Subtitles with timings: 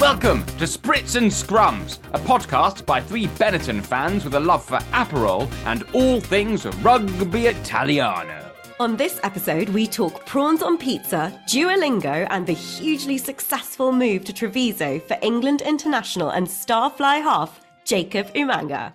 [0.00, 4.76] Welcome to Spritz and Scrums, a podcast by three Benetton fans with a love for
[4.92, 8.52] Aperol and all things rugby Italiano.
[8.78, 14.34] On this episode, we talk prawns on pizza, Duolingo, and the hugely successful move to
[14.34, 18.92] Treviso for England international and star fly half Jacob Umaga.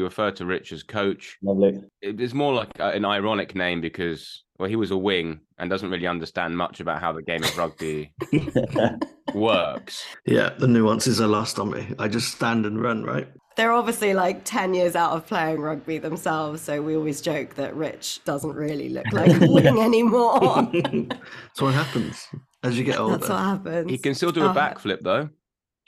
[0.00, 1.36] We refer to Rich as coach.
[1.42, 1.78] Lovely.
[2.00, 5.90] It is more like an ironic name because, well, he was a wing and doesn't
[5.90, 8.14] really understand much about how the game of rugby
[9.34, 10.02] works.
[10.24, 11.86] Yeah, the nuances are lost on me.
[11.98, 13.28] I just stand and run, right?
[13.56, 17.76] They're obviously like 10 years out of playing rugby themselves, so we always joke that
[17.76, 20.40] Rich doesn't really look like a wing anymore.
[20.72, 22.26] That's what happens
[22.62, 23.18] as you get older.
[23.18, 23.90] That's what happens.
[23.90, 24.54] He can still do a Oh.
[24.54, 25.28] backflip though.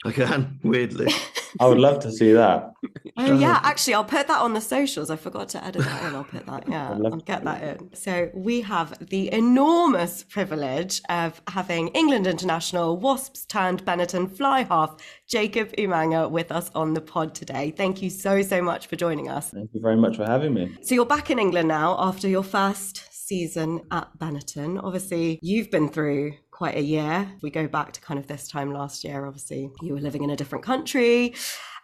[0.05, 1.11] I can, weirdly.
[1.59, 2.73] I would love to see that.
[3.15, 5.09] Oh yeah, actually, I'll put that on the socials.
[5.09, 6.15] I forgot to edit that in.
[6.15, 6.67] I'll put that.
[6.67, 7.93] Yeah, I'd love I'll get that in.
[7.95, 14.97] So we have the enormous privilege of having England international Wasps turned Benetton fly half
[15.27, 17.71] Jacob Umaga with us on the pod today.
[17.71, 19.51] Thank you so so much for joining us.
[19.51, 20.75] Thank you very much for having me.
[20.81, 24.81] So you're back in England now after your first season at Benetton.
[24.83, 26.33] Obviously, you've been through
[26.63, 27.29] quite a year.
[27.35, 30.23] If we go back to kind of this time last year, obviously, you were living
[30.23, 31.35] in a different country.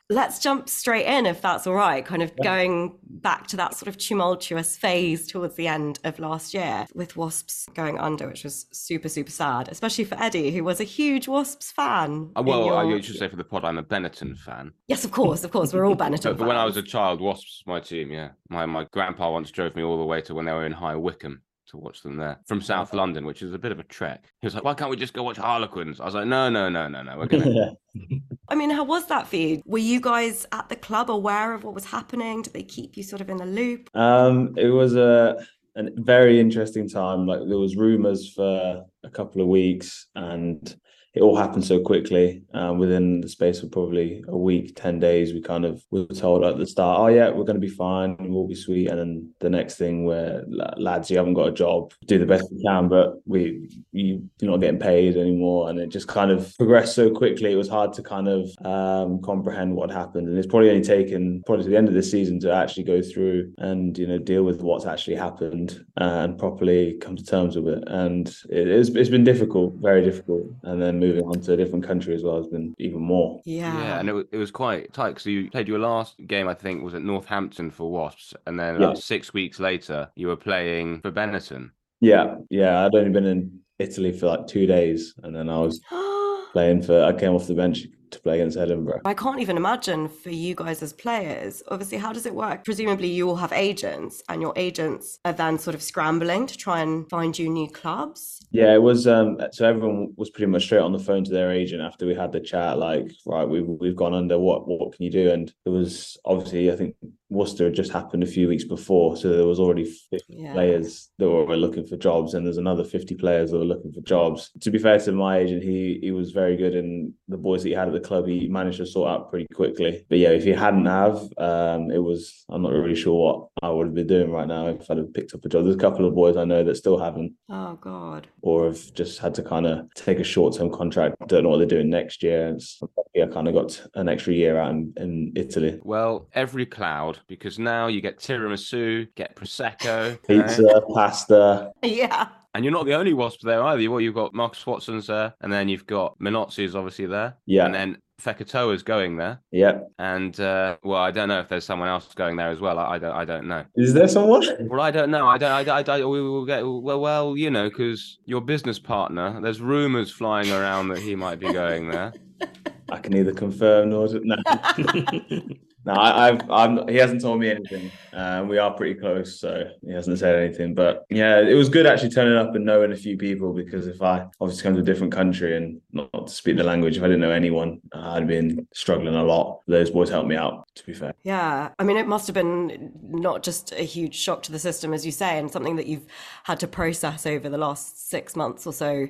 [0.09, 3.89] Let's jump straight in, if that's all right, kind of going back to that sort
[3.89, 8.67] of tumultuous phase towards the end of last year with Wasps going under, which was
[8.71, 12.31] super, super sad, especially for Eddie, who was a huge Wasps fan.
[12.37, 14.71] Uh, Well, I should say for the pod, I'm a Benetton fan.
[14.87, 15.73] Yes, of course, of course.
[15.73, 18.13] We're all Benetton But, but when I was a child, Wasps my team.
[18.13, 20.71] Yeah, my my grandpa once drove me all the way to when they were in
[20.71, 23.83] High Wycombe to watch them there from South London, which is a bit of a
[23.83, 24.25] trek.
[24.41, 26.69] He was like, "Why can't we just go watch Harlequins?" I was like, "No, no,
[26.69, 27.17] no, no, no.
[27.17, 27.73] We're gonna."
[28.49, 29.61] I mean, how was that for you?
[29.65, 32.41] Were you guys at the club aware of what was happening?
[32.41, 33.89] Did they keep you sort of in the loop?
[33.95, 35.37] um, it was a
[35.75, 37.25] a very interesting time.
[37.25, 40.75] Like there was rumors for a couple of weeks, and
[41.13, 42.43] it all happened so quickly.
[42.53, 46.13] Um, within the space of probably a week, ten days, we kind of we were
[46.13, 48.99] told at the start, "Oh yeah, we're going to be fine, we'll be sweet." And
[48.99, 50.43] then the next thing, where
[50.77, 54.51] lads, you haven't got a job, do the best we can, but we you you're
[54.51, 57.51] not getting paid anymore, and it just kind of progressed so quickly.
[57.51, 61.41] It was hard to kind of um, comprehend what happened, and it's probably only taken
[61.45, 64.43] probably to the end of the season to actually go through and you know deal
[64.43, 67.83] with what's actually happened uh, and properly come to terms with it.
[67.87, 71.57] And it, it is it's been difficult, very difficult, and then moving on to a
[71.57, 73.41] different country as well has been even more.
[73.45, 73.77] Yeah.
[73.77, 76.53] Yeah, and it was, it was quite tight because you played your last game, I
[76.53, 78.89] think, was at Northampton for Wasps, and then Yeah.
[78.89, 81.71] like, six weeks later, you were playing for Benetton.
[82.01, 82.85] Yeah, yeah.
[82.85, 85.81] I'd only been in Italy for like two days, and then I was
[86.53, 87.03] playing for.
[87.03, 89.01] I came off the bench to play against Edinburgh.
[89.05, 91.63] I can't even imagine for you guys as players.
[91.69, 92.63] Obviously, how does it work?
[92.65, 96.81] Presumably, you all have agents, and your agents are then sort of scrambling to try
[96.81, 98.39] and find you new clubs.
[98.51, 99.07] Yeah, it was.
[99.07, 102.15] Um, so everyone was pretty much straight on the phone to their agent after we
[102.15, 102.77] had the chat.
[102.77, 104.39] Like, right, we've we've gone under.
[104.39, 105.31] What what can you do?
[105.31, 106.95] And it was obviously, I think
[107.29, 110.53] Worcester had just happened a few weeks before, so there was already fifty Yeah.
[110.53, 114.01] players that were looking for jobs, and there's another fifty players that were looking for
[114.01, 114.49] jobs.
[114.61, 117.69] To be fair to my agent, he he was very good, and the boys that
[117.69, 120.05] he had at the club, he managed to sort out pretty quickly.
[120.09, 122.45] But yeah, if he hadn't have, um, it was.
[122.49, 125.13] I'm not really sure what I would have been doing right now if I'd have
[125.13, 125.63] picked up a job.
[125.63, 128.27] There's a couple of boys I know that still haven't Oh God.
[128.41, 131.15] or have just had to kind of take a short term contract.
[131.27, 132.47] Don't know what they're doing next year.
[132.49, 132.79] It's,
[133.13, 135.79] yeah, kind of got an extra year out in, in Italy.
[135.83, 141.71] Well, every cloud because now you get tiramisu, get prosecco, Pizza, pasta.
[141.83, 142.29] Yeah.
[142.53, 143.89] And you're not the only wasp there either.
[143.91, 147.75] Well, you've got Marcus Watson's there, and then you've got Minozzi's obviously there, Yeah, and
[147.75, 149.79] then Fekitoa's going there, yeah.
[149.99, 152.77] and uh, well, I don't know if there's someone else going there as well.
[152.79, 153.63] I, I don't, I don't know.
[153.75, 154.43] Is there someone?
[154.67, 155.27] Well, I don't know.
[155.27, 155.51] I don't.
[155.51, 156.63] I, don't- I, we will get.
[156.65, 159.39] Well, well, you know, because your business partner.
[159.41, 162.13] There's rumours flying around that he might be going there.
[162.91, 164.35] I can neither confirm nor no.
[165.85, 166.87] no, I, I've, I'm.
[166.87, 167.91] He hasn't told me anything.
[168.11, 170.73] Um, we are pretty close, so he hasn't said anything.
[170.73, 174.01] But yeah, it was good actually turning up and knowing a few people because if
[174.01, 177.03] I obviously come to a different country and not, not to speak the language, if
[177.03, 179.61] I didn't know anyone, uh, I'd been struggling a lot.
[179.67, 180.67] Those boys helped me out.
[180.75, 181.13] To be fair.
[181.23, 181.69] Yeah.
[181.79, 185.05] I mean, it must have been not just a huge shock to the system, as
[185.05, 186.05] you say, and something that you've
[186.43, 189.07] had to process over the last six months or so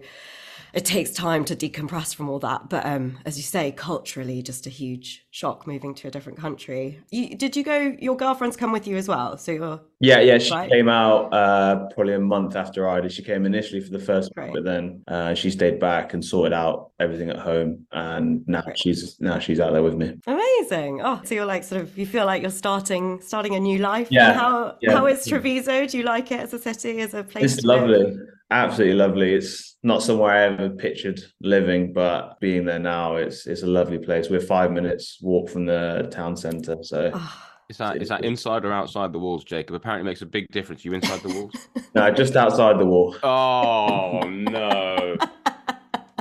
[0.73, 2.69] it takes time to decompress from all that.
[2.69, 7.01] But um, as you say, culturally, just a huge shock moving to a different country.
[7.09, 7.95] You, did you go?
[7.99, 10.37] Your girlfriends come with you as well, so you're Yeah, yeah.
[10.37, 10.69] She Right.
[10.71, 13.11] came out uh, probably a month after I did.
[13.11, 14.53] She came initially for the first, Great.
[14.53, 17.85] but then uh, she stayed back and sorted out everything at home.
[17.91, 18.77] And now Great.
[18.79, 20.13] she's now she's out there with me.
[20.25, 21.01] amazing.
[21.03, 24.07] Oh, so you're like sort of you feel like you're starting starting a new life.
[24.09, 24.93] Yeah, How yeah.
[24.93, 25.85] how is Treviso?
[25.85, 27.43] Do you like it as a city, as a place?
[27.53, 27.81] It's to live?
[27.89, 28.17] lovely,
[28.51, 29.33] absolutely lovely.
[29.33, 33.97] It's not somewhere I ever pictured living, but being there now, it's it's a lovely
[33.97, 34.29] place.
[34.29, 38.65] We're five minutes walk from the town centre, so Oh, Is that is that inside
[38.65, 39.75] or outside the walls, Jacob?
[39.75, 40.83] Apparently, it makes a big difference.
[40.83, 41.53] You inside the walls?
[41.95, 43.15] no, just outside the wall.
[43.23, 45.17] Oh no!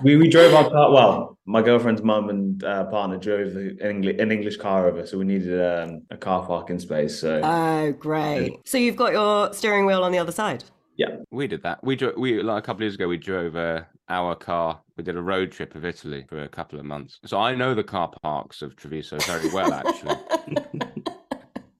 [0.04, 0.92] We we drove our car.
[0.92, 5.18] Well, my girlfriend's mum and uh, partner drove an English an English car over, so
[5.18, 7.18] we needed um, a car parking space.
[7.18, 8.52] So oh, great.
[8.64, 10.62] So you've got your steering wheel on the other side.
[10.96, 11.82] Yeah, we did that.
[11.82, 12.16] We drove.
[12.16, 13.08] We like a couple of years ago.
[13.08, 14.80] We drove uh, our car.
[14.96, 17.18] We did a road trip of Italy for a couple of months.
[17.24, 20.16] So I know the car parks of Treviso very well, actually.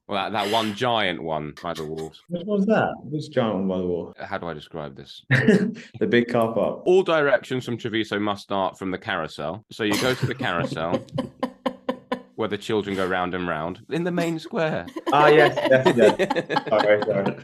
[0.09, 2.23] well, that, that one giant one by the walls.
[2.29, 2.95] What was that?
[3.03, 4.15] Which giant one by the wall?
[4.19, 5.23] How do I describe this?
[5.31, 6.83] the big car park.
[6.87, 9.65] All directions from Treviso must start from the carousel.
[9.71, 11.05] So you go to the carousel.
[12.37, 14.87] Where the children go round and round in the main square.
[15.13, 16.69] Ah, yes, yes, yes.
[16.69, 17.37] Sorry, sorry.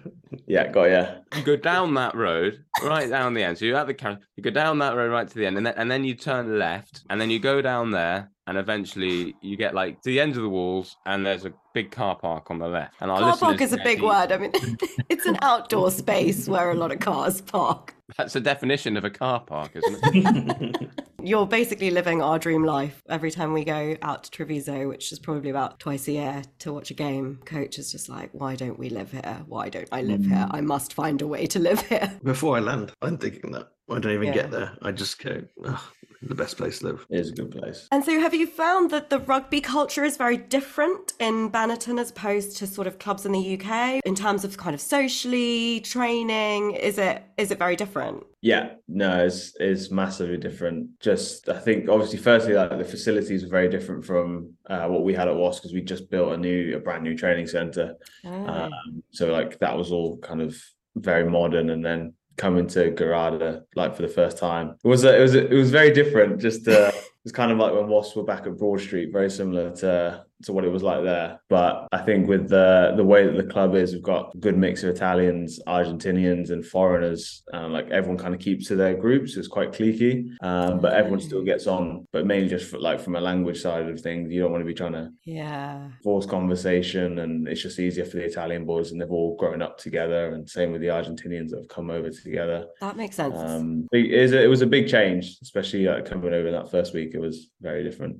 [0.46, 1.16] Yeah, got yeah.
[1.36, 3.58] you go down that road right down the end.
[3.58, 5.66] So you're at the car, you go down that road right to the end, and
[5.66, 9.56] then and then you turn left, and then you go down there, and eventually you
[9.56, 12.58] get like to the end of the walls, and there's a big car park on
[12.58, 12.94] the left.
[13.00, 14.32] And our Car park is a big the- word.
[14.32, 14.52] I mean,
[15.08, 17.93] it's an outdoor space where a lot of cars park.
[18.16, 20.90] That's the definition of a car park, isn't it?
[21.22, 25.18] You're basically living our dream life every time we go out to Treviso, which is
[25.18, 27.40] probably about twice a year to watch a game.
[27.46, 29.42] Coach is just like, why don't we live here?
[29.46, 30.34] Why don't I live here?
[30.34, 30.50] Mm.
[30.50, 32.12] I must find a way to live here.
[32.22, 33.68] Before I land, I'm thinking that.
[33.90, 34.34] I don't even Yeah.
[34.34, 34.72] get there.
[34.82, 35.80] I just go, "Ugh,
[36.22, 37.06] the best place to live.
[37.10, 37.86] It is a good place.
[37.92, 42.10] And so, have you found that the rugby culture is very different in Benetton as
[42.10, 46.72] opposed to sort of clubs in the UK in terms of kind of socially training?
[46.72, 48.24] Is it is it very different?
[48.40, 50.98] Yeah, no, it's it's massively different.
[51.00, 55.14] Just I think obviously, firstly, like the facilities are very different from uh, what we
[55.14, 57.94] had at Wasp because we just built a new, a brand new training center.
[58.24, 58.46] Oh.
[58.46, 60.56] Um, so like that was all kind of
[60.96, 65.16] very modern, and then coming to Ghirada like for the first time it was a,
[65.16, 66.40] it was a, it was very different.
[66.40, 66.90] Just uh,
[67.24, 70.52] it's kind of like when Wasps were back at Broad Street, very similar to to
[70.52, 71.40] what it was like there.
[71.48, 74.56] But I think with the the way that the club is, we've got a good
[74.56, 77.42] mix of Italians, Argentinians, and foreigners.
[77.52, 79.36] Um, like everyone kind of keeps to their groups.
[79.36, 82.06] It's quite cliquey, um, but everyone still gets on.
[82.12, 84.66] But mainly just for, like from a language side of things, you don't want to
[84.66, 85.88] be trying to yeah.
[86.02, 89.78] force conversation and it's just easier for the Italian boys and they've all grown up
[89.78, 92.66] together and same with the Argentinians that have come over together.
[92.80, 93.36] That makes sense.
[93.36, 97.12] Um, it, is it was a big change, especially uh, coming over that first week.
[97.14, 98.18] It was very different.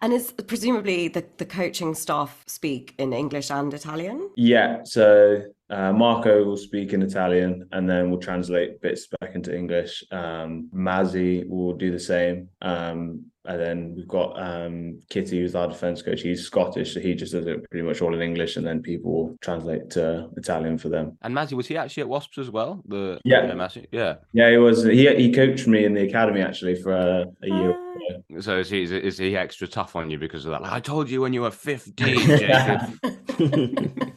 [0.00, 4.30] And is presumably the, the coaching staff speak in English and Italian?
[4.36, 9.56] Yeah, so uh, Marco will speak in Italian and then we'll translate bits back into
[9.56, 10.04] English.
[10.10, 12.48] Um, will do the same.
[12.62, 16.22] Um, and then we've got um, Kitty, who's our defense coach.
[16.22, 19.36] He's Scottish, so he just does it pretty much all in English, and then people
[19.40, 21.16] translate to Italian for them.
[21.22, 22.82] And Masi, was he actually at Wasps as well?
[22.86, 23.46] The Yeah.
[23.46, 23.86] yeah, Masi?
[23.92, 24.14] yeah.
[24.32, 24.84] Yeah, he was.
[24.84, 27.74] He he coached me in the academy actually for uh, a year.
[27.76, 28.40] Ah.
[28.40, 30.62] So is he is, is he extra tough on you because of that?
[30.62, 32.98] Like, I told you when you were fifteen, Jacob.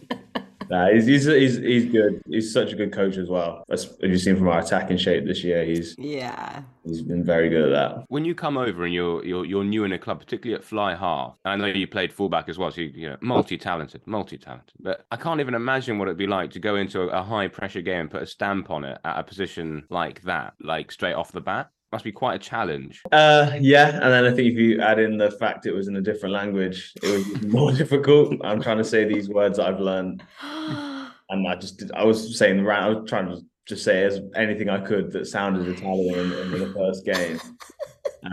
[0.69, 2.21] Nah, he's, he's he's he's good.
[2.27, 3.63] He's such a good coach as well.
[3.71, 6.61] As as you've seen from our attacking shape this year, he's Yeah.
[6.85, 8.05] he's been very good at that.
[8.09, 10.93] when you come over and you're you're you're new in a club, particularly at fly
[10.95, 14.75] half, I know you played fullback as well, so you, you know multi-talented, multi-talented.
[14.79, 17.47] But I can't even imagine what it'd be like to go into a, a high
[17.47, 21.13] pressure game and put a stamp on it at a position like that, like straight
[21.15, 21.71] off the bat.
[21.91, 23.01] Must be quite a challenge.
[23.11, 25.95] Uh, yeah, and then I think if you add in the fact it was in
[25.95, 28.33] a different language, it was more difficult.
[28.43, 32.37] I'm trying to say these words that I've learned, and I just did, I was
[32.37, 32.83] saying around.
[32.83, 36.59] I was trying to just say as anything I could that sounded Italian in, in
[36.59, 37.39] the first game.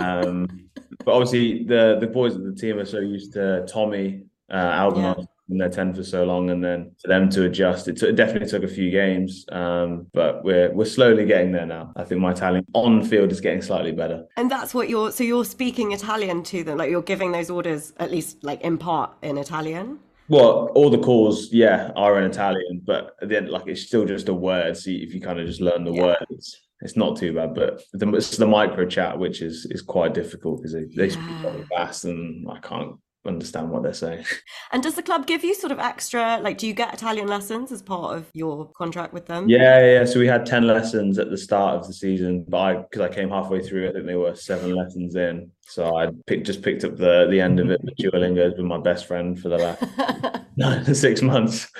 [0.00, 0.68] Um,
[1.04, 5.26] but obviously the the boys of the team are so used to Tommy uh, Albornoz
[5.48, 8.16] in their ten for so long, and then for them to adjust, it, took, it
[8.16, 9.44] definitely took a few games.
[9.52, 11.92] Um, but we're we're slowly getting there now.
[11.96, 14.26] I think my Italian on field is getting slightly better.
[14.36, 17.92] And that's what you're so you're speaking Italian to them, like you're giving those orders
[17.98, 20.00] at least like in part in Italian.
[20.28, 24.04] Well, all the calls, yeah, are in Italian, but at the end, like it's still
[24.04, 24.76] just a word.
[24.76, 26.16] So if you kind of just learn the Yeah.
[26.30, 27.54] words, it's not too bad.
[27.54, 31.36] But the, it's the micro chat which is is quite difficult because they, they speak
[31.42, 32.96] very fast, and I can't
[33.28, 34.24] understand what they're saying.
[34.72, 37.70] And does the club give you sort of extra, like, do you get Italian lessons
[37.70, 39.48] as part of your contract with them?
[39.48, 40.04] Yeah, yeah.
[40.04, 43.08] So we had ten lessons at the start of the season, but I because I
[43.08, 45.50] came halfway through, I think they were seven lessons in.
[45.62, 47.80] So I picked, just picked up the the end of it.
[47.98, 51.70] Duolingo has been my best friend for the last nine six months.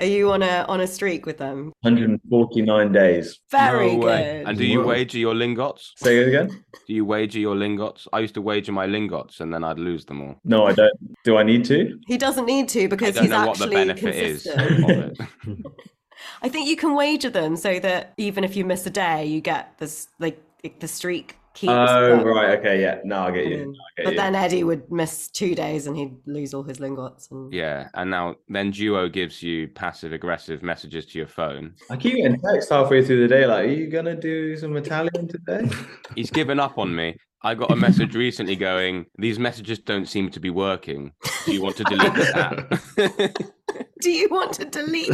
[0.00, 1.72] Are you on a on a streak with them?
[1.80, 3.40] 149 days.
[3.50, 4.06] Very No good.
[4.06, 4.44] way.
[4.46, 4.88] And do you Whoa.
[4.88, 5.90] wager your lingots?
[5.96, 6.64] Say it again.
[6.86, 8.06] Do you wager your lingots?
[8.12, 10.36] I used to wager my lingots and then I'd lose them all.
[10.44, 10.92] No, I don't.
[11.24, 11.98] Do I need to?
[12.06, 15.20] he doesn't need to I because don't he's know what the actually benefit is consistent.
[15.20, 15.26] of.
[16.42, 19.40] I think you can wager them so that even if you miss a day, you
[19.40, 20.40] get this like
[20.80, 21.72] the streak keeps.
[21.72, 22.58] Oh, but- right.
[22.58, 22.80] Okay.
[22.80, 22.98] Yeah.
[23.04, 23.56] No, I get I you.
[23.58, 24.16] mean, I get But you.
[24.16, 27.30] then Eddie would miss two days and he'd lose all his lingots.
[27.30, 27.52] And...
[27.52, 31.74] Yeah, and now then Duo gives you passive aggressive messages to your phone.
[31.90, 35.28] I keep getting texts halfway through the day, like, "Are you gonna do some Italian
[35.28, 35.68] today?"
[36.14, 37.16] He's given up on me.
[37.42, 41.12] I got a message recently going, "These messages don't seem to be working.
[41.44, 42.80] Do you want to delete this app?"
[44.00, 45.10] Do you want to delete?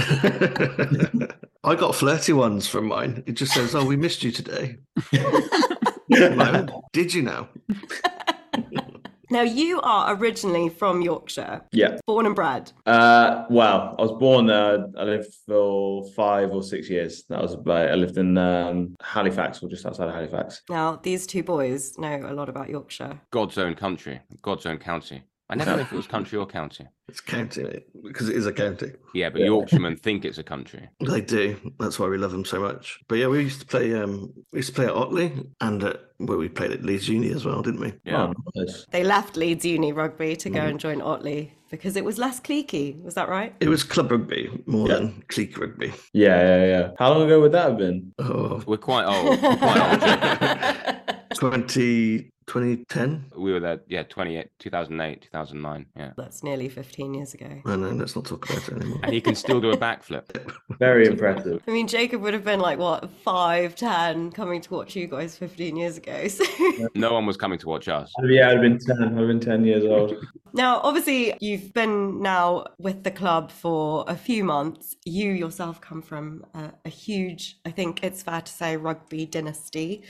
[1.64, 3.22] I got flirty ones from mine.
[3.26, 4.76] It just says, "Oh, we missed you today."
[6.10, 7.48] Like, Did you know?
[9.30, 11.98] now you are originally from Yorkshire, yeah.
[12.06, 12.70] born and bred.
[12.86, 14.86] Uh, well, I was born there.
[14.98, 17.24] I lived for five or six years.
[17.28, 17.90] That was about.
[17.90, 20.62] I lived in um, Halifax, or just outside of Halifax.
[20.68, 23.20] Now these two boys know a lot about Yorkshire.
[23.30, 25.22] God's own country, God's own county.
[25.60, 26.86] I never know if it was country or county.
[27.08, 28.92] It's county because it is a county.
[29.14, 29.46] Yeah, but Yeah.
[29.46, 30.88] Yorkshiremen think it's a country.
[31.00, 31.56] They do.
[31.78, 33.00] That's why we love them so much.
[33.08, 33.94] But yeah, we used to play.
[33.94, 37.30] Um, we used to play at Otley, and at, well, we played at Leeds Uni
[37.30, 37.92] as well, didn't we?
[38.04, 38.22] Yeah.
[38.28, 38.86] Oh, nice.
[38.90, 40.68] They left Leeds Uni Rugby to go Mm.
[40.70, 43.00] and join Otley because it was less cliquey.
[43.02, 43.54] Was that right?
[43.60, 44.94] It was club rugby more Yeah.
[44.94, 45.92] than clique rugby.
[46.12, 46.90] Yeah, yeah, yeah.
[46.98, 48.12] How long ago would that have been?
[48.18, 49.40] Oh, We're quite old.
[49.42, 51.00] We're quite old.
[51.34, 53.32] 20, 2010.
[53.36, 55.86] we were there, yeah, 28, 2008, 2009.
[55.96, 56.12] Yeah.
[56.16, 57.60] That's nearly 15 years ago.
[57.64, 57.90] I know.
[57.90, 59.00] Let's not talk about it anymore.
[59.02, 60.24] And he can still do a backflip.
[60.78, 61.62] Very impressive.
[61.66, 65.36] I mean, Jacob would have been like, what, five, ten, coming to watch you guys
[65.36, 66.26] 15 years ago.
[66.34, 66.44] So
[66.94, 68.12] No one was coming to watch us.
[68.24, 69.18] Yeah, I'd been ten.
[69.18, 70.14] I've been ten years old.
[70.52, 74.96] now, obviously, you've been now with the club for a few months.
[75.04, 80.02] You yourself come from a, a huge, I think it's fair to say, rugby dynasty.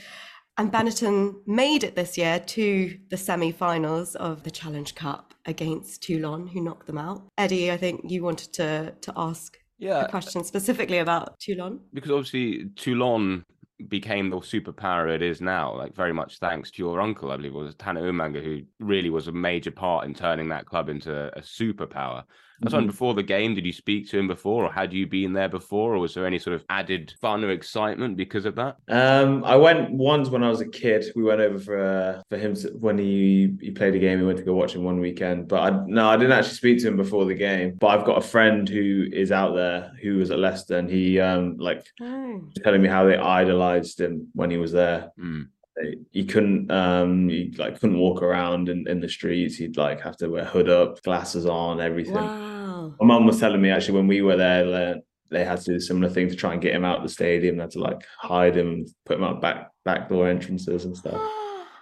[0.57, 6.01] And Benetton made it this year to the semi finals of the Challenge Cup against
[6.03, 7.23] Toulon, who knocked them out.
[7.37, 11.81] Eddie, I think you wanted to, to ask Yeah, a question specifically about Toulon.
[11.93, 13.43] because obviously Toulon
[13.89, 17.53] became the superpower it is now, like very much thanks to your uncle, I believe
[17.53, 21.37] it was Tana Umaga, who really was a major part in turning that club into
[21.37, 22.23] a superpower.
[22.61, 25.07] I was wondering before the game, did you speak to him before, or had you
[25.07, 28.55] been there before, or was there any sort of added fun or excitement because of
[28.55, 28.77] that?
[28.87, 31.05] Um, I went once when I was a kid.
[31.15, 34.19] We went over for uh, for him to, when he he played a game.
[34.19, 35.47] We went to go watch him one weekend.
[35.49, 37.75] But I, no, I didn't actually speak to him before the game.
[37.79, 41.19] But I've got a friend who is out there who was at Leicester, and he
[41.19, 42.41] um like Oh.
[42.63, 45.11] telling me how they idolized him when he was there.
[45.19, 45.47] Mm.
[45.75, 49.55] They- He couldn't um he like couldn't walk around in, in the streets.
[49.57, 52.15] He'd like have to wear hood up, glasses on, everything.
[52.15, 52.93] Wow.
[53.01, 54.97] My mum was telling me actually when we were there that
[55.31, 57.09] they had to do a similar thing to try and get him out of the
[57.09, 57.57] stadium.
[57.57, 61.19] They had to like hide him, put him out back back door entrances and stuff.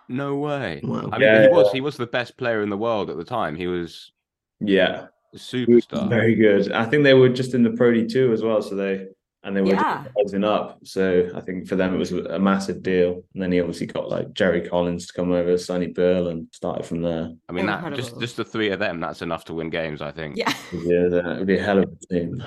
[0.09, 0.81] No way.
[0.83, 1.09] Wow.
[1.13, 3.23] I mean, Yeah, he was he was the best player in the world at the
[3.23, 3.55] time.
[3.55, 4.11] He was
[4.59, 6.09] Yeah, a he superstar.
[6.09, 6.73] very good.
[6.73, 9.07] I think they were just in the Pro D two as well, so they
[9.43, 10.05] and they were Yeah.
[10.17, 10.79] rising up.
[10.83, 13.23] So I think for them it was a massive deal.
[13.33, 16.85] And then he obviously got like Jerry Collins to come over, Sonny Bill, and started
[16.85, 17.29] from there.
[17.49, 20.11] I mean, that just just the three of them, that's enough to win games, I
[20.11, 20.37] think.
[20.37, 20.53] Yeah.
[20.73, 22.43] Yeah, that would be a hell of a team.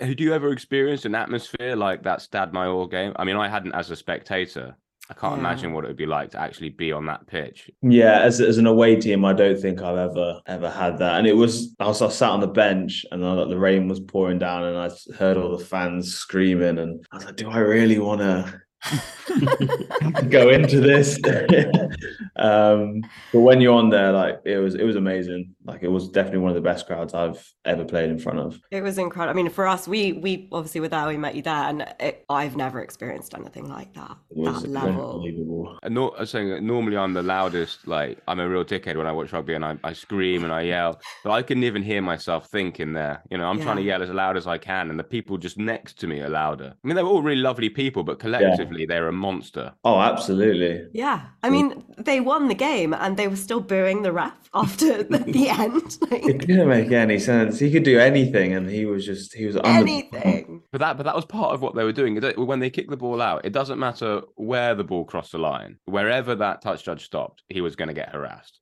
[0.00, 3.12] Had you ever experienced an atmosphere like that Stade Mayol game?
[3.16, 4.76] I mean, I hadn't as a spectator.
[5.08, 5.40] I can't Yeah.
[5.40, 7.70] imagine what it would be like to actually be on that pitch.
[7.82, 11.18] Yeah, as as an away team, I don't think I've ever ever had that.
[11.18, 14.00] And it was I was I sat on the bench and I, the rain was
[14.00, 17.58] pouring down, and I heard all the fans screaming, and I was like, "Do I
[17.58, 18.60] really want to
[20.30, 21.18] go into this?"
[22.36, 23.02] um,
[23.32, 25.54] but when you're on there, like it was it was amazing.
[25.64, 28.60] Like it was definitely one of the best crowds I've ever played in front of.
[28.70, 29.38] It was incredible.
[29.38, 31.06] I mean, for us, we we obviously were there.
[31.06, 34.16] We met you there, and it, I've never experienced anything like that.
[34.30, 35.14] It was that level.
[35.14, 35.78] unbelievable.
[35.82, 39.06] And nor- I was saying normally I'm the loudest, like I'm a real dickhead when
[39.06, 42.02] I watch rugby and I, I scream and I yell, but I couldn't even hear
[42.02, 43.22] myself think in there.
[43.30, 45.58] You know, I'm trying to yell as loud as I can, and the people just
[45.58, 46.74] next to me are louder.
[46.82, 49.72] I mean, they were all really lovely people, but collectively they're a monster.
[49.84, 50.88] Oh, absolutely.
[50.92, 55.02] Yeah, I mean, they won the game and they were still booing the ref after
[55.04, 55.98] the, the end.
[56.10, 57.58] It didn't make any sense.
[57.58, 60.62] He could do anything, and he was just he was under- anything.
[60.72, 62.20] But that, but that was part of what they were doing.
[62.36, 65.78] When they kick the ball out, it doesn't matter where the ball crossed the line.
[65.84, 68.58] Wherever that touch judge stopped, he was going to get harassed.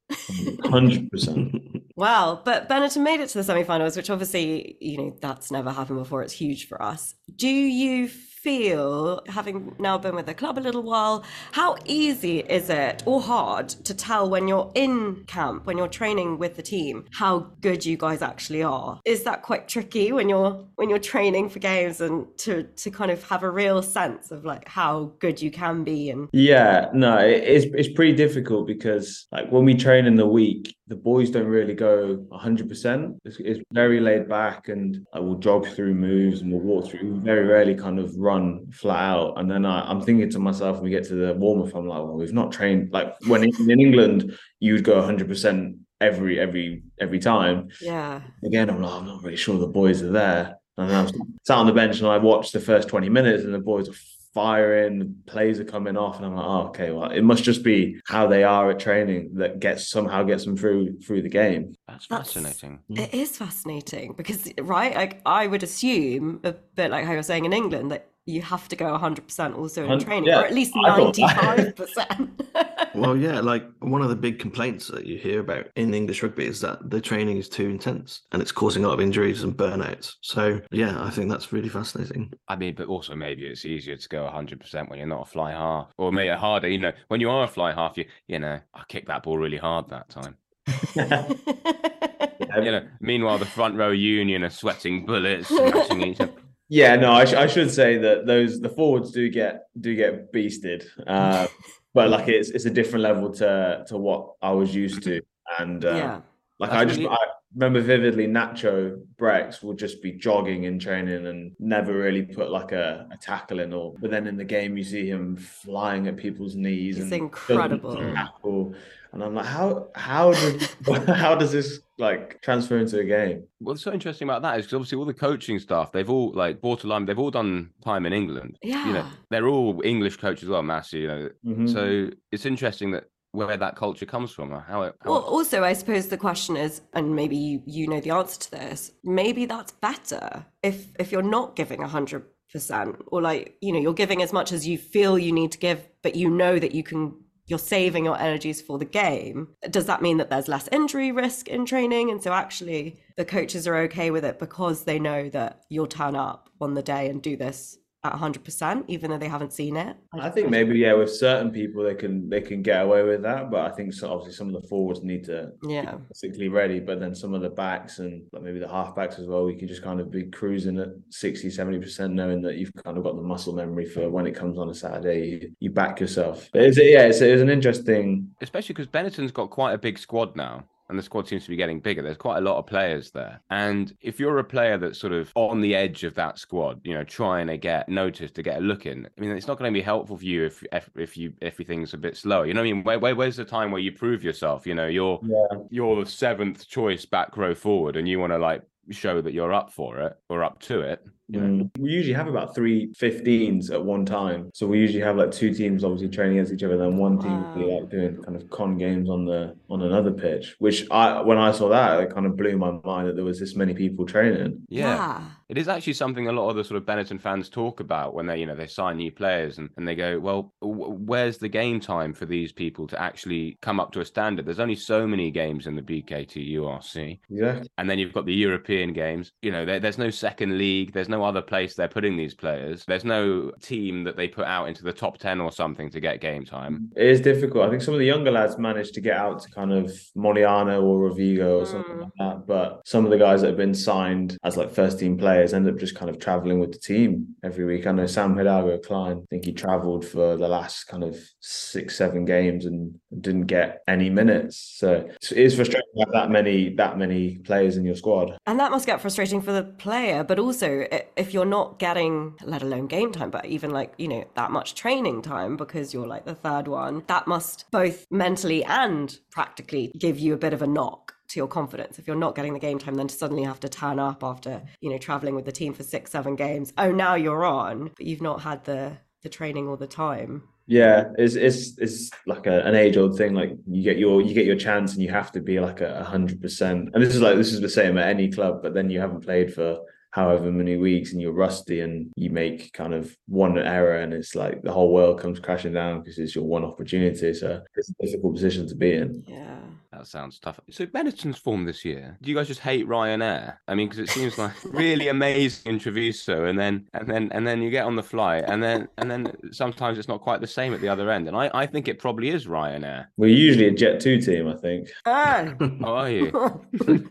[0.64, 1.54] Hundred percent.
[1.96, 6.00] Wow, but Benetton made it to the semi-finals, which obviously, you know, that's never happened
[6.00, 6.22] before.
[6.22, 7.14] It's huge for us.
[7.34, 8.10] Do you
[8.44, 13.22] feel, having now been with the club a little while, how easy is it or
[13.22, 17.86] hard to tell when you're in camp, when you're training with the team, how good
[17.86, 19.00] you guys actually are?
[19.06, 23.10] Is that quite tricky when you're when you're training for games and to to kind
[23.10, 27.16] of have a real sense of like how good you can be and Yeah, no,
[27.16, 31.46] it's it's pretty difficult because like when we train in the week, the boys don't
[31.46, 33.16] really go hundred percent.
[33.24, 37.10] It's, it's very laid back, and like, we'll jog through moves and we'll walk through.
[37.10, 38.33] We very rarely kind of run
[38.72, 39.38] flat out.
[39.38, 41.86] And then I, I'm thinking to myself, when we get to the warm up, I'm
[41.88, 42.92] like, well, we've not trained.
[42.92, 47.68] Like when in, in England, you would go hundred percent every every every time.
[47.80, 48.20] yeah.
[48.44, 50.56] Again, I'm like, I'm not really sure the boys are there.
[50.76, 51.12] And then I was
[51.46, 53.94] sat on the bench and I watched the first 20 minutes and the boys are
[54.34, 57.62] firing, the plays are coming off, and I'm like, oh, okay, well, it must just
[57.62, 61.74] be how they are at training that gets somehow gets them through through the game.
[61.86, 62.80] That's, That's- fascinating.
[62.90, 64.94] It is fascinating because, right?
[64.94, 68.68] Like, I would assume a bit like how you're saying in England that you have
[68.68, 72.30] to go 100% also in training, yeah, or at least 95%.
[72.94, 76.46] Well, yeah, like one of the big complaints that you hear about in English rugby
[76.46, 79.56] is that the training is too intense and it's causing a lot of injuries and
[79.56, 80.14] burnouts.
[80.20, 82.32] So, yeah, I think that's really fascinating.
[82.46, 85.50] I mean, but also maybe it's easier to go 100% when you're not a fly
[85.50, 86.68] half, or maybe it harder.
[86.68, 89.38] You know, when you are a fly half, you you know, I kicked that ball
[89.38, 90.36] really hard that time.
[92.56, 96.32] You know, meanwhile the front row union are sweating bullets, smashing each other.
[96.74, 100.32] Yeah, no, I, sh- I should say that those the forwards do get do get
[100.32, 101.46] beasted, uh,
[101.94, 105.20] but like it's it's a different level to to what I was used to,
[105.60, 106.20] and uh, yeah.
[106.58, 107.16] Like That's I just really- I
[107.54, 112.72] remember vividly Nacho Brex will just be jogging in training and never really put like
[112.72, 116.16] a, a tackle in or but then in the game you see him flying at
[116.16, 117.96] people's knees it's and incredible.
[118.14, 118.74] tackle.
[119.14, 120.74] And I'm like, how how does
[121.06, 123.44] how does this like transfer into a game?
[123.60, 126.60] What's so interesting about that is because obviously all the coaching staff, they've all like
[126.60, 128.58] borderline, they've all done time in England.
[128.62, 128.86] Yeah.
[128.86, 131.00] You know, they're all English coaches as well, Masi.
[131.02, 131.72] You know, Mhm.
[131.72, 134.94] so it's interesting that where that culture comes from, or how it.
[135.00, 138.40] How Well, also, I suppose the question is, and maybe you, you know the answer
[138.40, 138.92] to this.
[139.04, 143.92] Maybe that's better if if you're not giving hundred percent, or like you know you're
[143.94, 146.82] giving as much as you feel you need to give, but you know that you
[146.82, 147.14] can.
[147.46, 149.48] You're saving your energies for the game.
[149.68, 152.10] Does that mean that there's less injury risk in training?
[152.10, 156.16] And so actually, the coaches are okay with it because they know that you'll turn
[156.16, 159.96] up on the day and do this at 100%, even though they haven't seen it.
[160.12, 163.50] I think maybe yeah, with certain people they can they can get away with that,
[163.50, 165.96] but I think so, obviously some of the forwards need to Yeah.
[166.08, 169.44] physically ready, but then some of the backs and like maybe the halfbacks as well,
[169.44, 173.04] we can just kind of be cruising at 60, 70% knowing that you've kind of
[173.04, 176.50] got the muscle memory for when it comes on a Saturday, you, you back yourself.
[176.52, 180.36] But it's, yeah, it's, it's an interesting especially because Benetton's got quite a big squad
[180.36, 180.64] now.
[180.88, 182.02] And the squad seems to be getting bigger.
[182.02, 183.40] There's quite a lot of players there.
[183.50, 186.92] And if you're a player that's sort of on the edge of that squad, you
[186.92, 189.72] know, trying to get noticed, to get a look in, I mean, it's not going
[189.72, 192.46] to be helpful for you if if, if you everything's a bit slower.
[192.46, 192.84] You know what I mean?
[192.84, 194.66] Where, where where's the time where you prove yourself?
[194.66, 195.58] You know, you're yeah.
[195.70, 199.52] you're the seventh choice back row forward, and you want to like show that you're
[199.52, 201.04] up for it or up to it.
[201.28, 201.70] You know, Mm.
[201.78, 204.50] We usually have about three 15s at one time.
[204.54, 207.42] So we usually have like two teams obviously training against each other, then one team
[207.42, 210.56] will be like doing kind of con games on the on another pitch.
[210.58, 213.38] Which I when I saw that, it kind of blew my mind that there was
[213.40, 214.62] this many people training.
[214.68, 215.22] yeah.
[215.50, 218.24] It is actually something a lot of the sort of Benetton fans talk about when
[218.24, 221.50] they, you know, they sign new players and, and they go, well, w- where's the
[221.50, 224.46] game time for these people to actually come up to a standard?
[224.46, 227.20] There's only so many games in the BKT URC.
[227.30, 227.68] Exactly.
[227.76, 229.32] And then you've got the European games.
[229.42, 230.94] You know, there, there's no second league.
[230.94, 232.84] There's no other place they're putting these players.
[232.86, 236.20] There's no team that they put out into the top 10 or something to get
[236.20, 236.90] game time.
[236.96, 237.64] It is difficult.
[237.66, 240.82] I think some of the younger lads managed to get out to kind of Mogliano
[240.82, 242.00] or Rovigo or something Mm.
[242.02, 242.46] like that.
[242.46, 245.68] But some of the guys that have been signed as like first team players end
[245.68, 247.86] up just kind of traveling with the team every week.
[247.86, 251.96] I know Sam Hidalgo Clyne, I think he traveled for the last kind of six,
[251.96, 254.56] seven games and didn't get any minutes.
[254.56, 258.36] So it is frustrating to have that many that many players in your squad.
[258.46, 262.62] And that must get frustrating for the player, but also if you're not getting, let
[262.62, 266.24] alone game time, but even like, you know, that much training time because you're like
[266.24, 270.66] the third one, that must both mentally and practically give you a bit of a
[270.66, 271.98] knock to your confidence.
[271.98, 274.62] If you're not getting the game time, then to suddenly have to turn up after,
[274.80, 276.72] you know, traveling with the team for six, seven games.
[276.78, 280.42] Oh, now you're on, but you've not had the the training all the time.
[280.66, 283.34] Yeah, it's it's it's like a, an age old thing.
[283.34, 286.04] Like you get your you get your chance and you have to be like a
[286.04, 286.90] hundred percent.
[286.94, 289.24] And this is like this is the same at any club, but then you haven't
[289.24, 289.78] played for
[290.10, 294.36] however many weeks and you're rusty and you make kind of one error and it's
[294.36, 297.34] like the whole world comes crashing down because it's your one opportunity.
[297.34, 299.24] So it's a difficult position to be in.
[299.26, 299.58] Yeah.
[299.96, 300.58] That sounds tough.
[300.70, 302.18] So Benetton's form this year.
[302.20, 303.56] Do you guys just hate Ryanair?
[303.68, 307.46] I mean, because it seems like really amazing in Treviso, and then and then and
[307.46, 310.46] then you get on the flight, and then and then sometimes it's not quite the
[310.46, 311.28] same at the other end.
[311.28, 313.06] And I, I think it probably is Ryanair.
[313.16, 314.88] We're usually a Jet Two team, I think.
[315.06, 315.54] Oh.
[315.80, 316.30] How are you?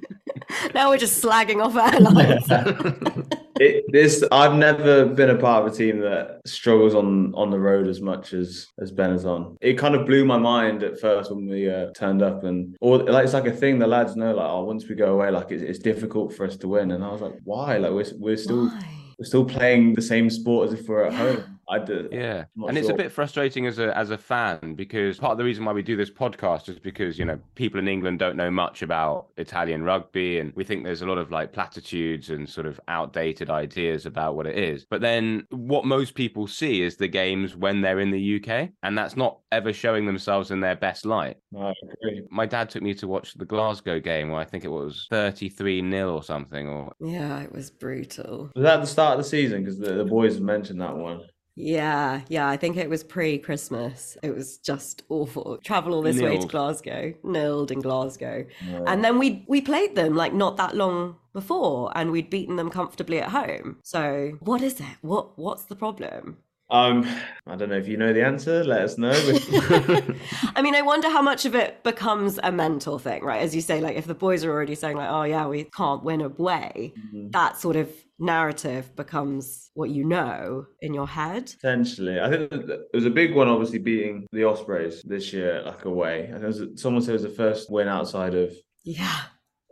[0.74, 3.40] now we're just slagging off airlines.
[3.60, 7.60] It, this I've never been a part of a team that struggles on on the
[7.60, 9.58] road as much as as Benetton.
[9.62, 13.00] It kind of blew my mind at first when we uh, turned up, and or
[13.00, 14.34] like it's like a thing the lads know.
[14.34, 17.04] Like, oh, once we go away, like it's, it's difficult for us to win, and
[17.04, 17.78] I was like, why?
[17.78, 18.86] Like we're we're still Why?
[19.20, 21.53] we're still playing the same sport as if we're at home.
[21.70, 22.10] I do.
[22.12, 25.38] Yeah, Not and it's a bit frustrating as a as a fan because part of
[25.38, 28.36] the reason why we do this podcast is because you know people in England don't
[28.36, 32.48] know much about Italian rugby, and we think there's a lot of like platitudes and
[32.48, 34.86] sort of outdated ideas about what it is.
[34.90, 38.98] But then what most people see is the games when they're in the UK, and
[38.98, 41.38] that's not ever showing themselves in their best light.
[41.58, 42.24] I agree.
[42.30, 45.90] My dad took me to watch the Glasgow game where I think it was 33
[45.90, 48.52] 0 or something, or Yeah, it was brutal.
[48.56, 49.64] Was that the start of the season?
[49.64, 51.22] Because the, the boys mentioned that one.
[51.56, 54.18] Yeah, yeah, I think it was pre Christmas.
[54.24, 55.60] It was just awful.
[55.64, 58.46] Travel all this way to Glasgow, nilled in Glasgow.
[58.88, 62.70] And then we we played them like not that long before and we'd beaten them
[62.70, 63.78] comfortably at home.
[63.84, 64.98] So what is it?
[65.02, 66.38] What what's the problem?
[66.70, 67.08] Um,
[67.46, 68.64] I don't know if you know the answer.
[68.64, 69.12] Let us know.
[70.56, 73.42] I mean, I wonder how much of it becomes a mental thing, right?
[73.42, 76.04] As you say, like if the boys are already saying like, "Oh yeah, we can't
[76.04, 76.94] win away,"
[77.32, 77.92] that sort of
[78.24, 81.54] narrative becomes what you know in your head.
[81.62, 83.48] Potentially, I think it was a big one.
[83.48, 86.24] Obviously, beating the Ospreys this year, like away.
[86.30, 89.22] I think it was, someone said it was the first win outside of Yeah.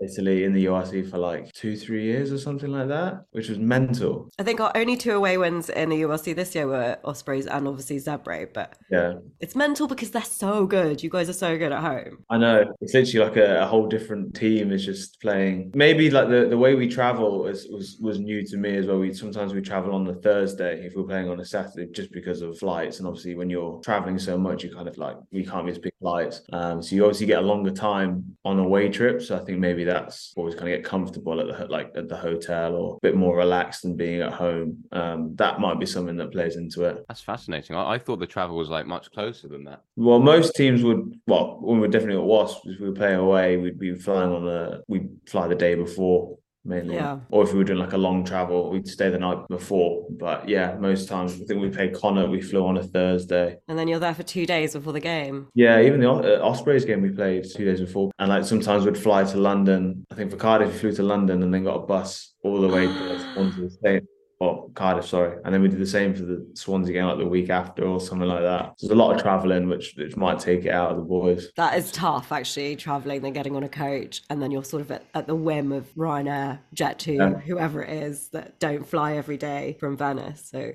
[0.02, 3.60] Italy in the URC for like two, three years or something like that, which was
[3.60, 4.30] mental.
[4.40, 7.68] I think our only two away wins in the URC this year were Ospreys and
[7.68, 11.04] obviously Zebre, but Yeah, it's mental because they're so good.
[11.04, 12.24] You guys are so good at home.
[12.30, 12.66] I know.
[12.82, 15.72] It's literally like a, a whole different team is just playing.
[15.76, 19.00] Maybe like the, the way we travel is, was was new to me as well.
[19.00, 22.42] We sometimes we travel on the Thursday if we're playing on a Saturday just because
[22.42, 23.00] of flights.
[23.00, 25.94] And obviously when you're traveling so much, you kind of like we can't miss big
[26.00, 26.42] flights.
[26.54, 29.28] Um, so you obviously get a longer time on away trips.
[29.28, 32.18] So I think maybe that's always kind of get comfortable at the like at the
[32.18, 34.84] hotel or a bit more relaxed than being at home.
[34.92, 37.04] Um, that might be something that plays into it.
[37.08, 37.76] that's fascinating.
[37.76, 39.82] I, I thought the travel was like much closer than that.
[39.96, 41.20] Well, most teams would.
[41.28, 44.32] Well, when we we're definitely at Wasps, if we were playing away, we'd be flying
[44.32, 44.82] on a.
[44.88, 47.20] We'd fly the day before mainly, Yeah.
[47.30, 50.06] or if we were doing like a long travel, we'd stay the night before.
[50.10, 52.30] But yeah, most times I think we played Connacht.
[52.30, 53.58] We flew on a Thursday.
[53.68, 55.48] And then you're there for two days before the game.
[55.56, 58.98] Yeah, even the uh, Ospreys game we played two days before, and like sometimes we'd
[58.98, 60.06] fly to London.
[60.12, 62.68] I think for Cardiff, we flew to London and then got a bus all the
[62.68, 64.04] way to Swansea State.
[64.42, 67.28] Or Cardiff, sorry, and then we did the same for the Swansea game like the
[67.28, 68.74] week after or something like that.
[68.78, 71.50] So there's a lot of traveling, which which might take it out of the boys.
[71.58, 74.90] That is tough, actually, traveling, then getting on a coach, and then you're sort of
[74.90, 77.40] at, at the whim of Ryanair, Jet2, Yeah.
[77.42, 80.50] whoever it is that don't fly every day from Venice.
[80.50, 80.72] So,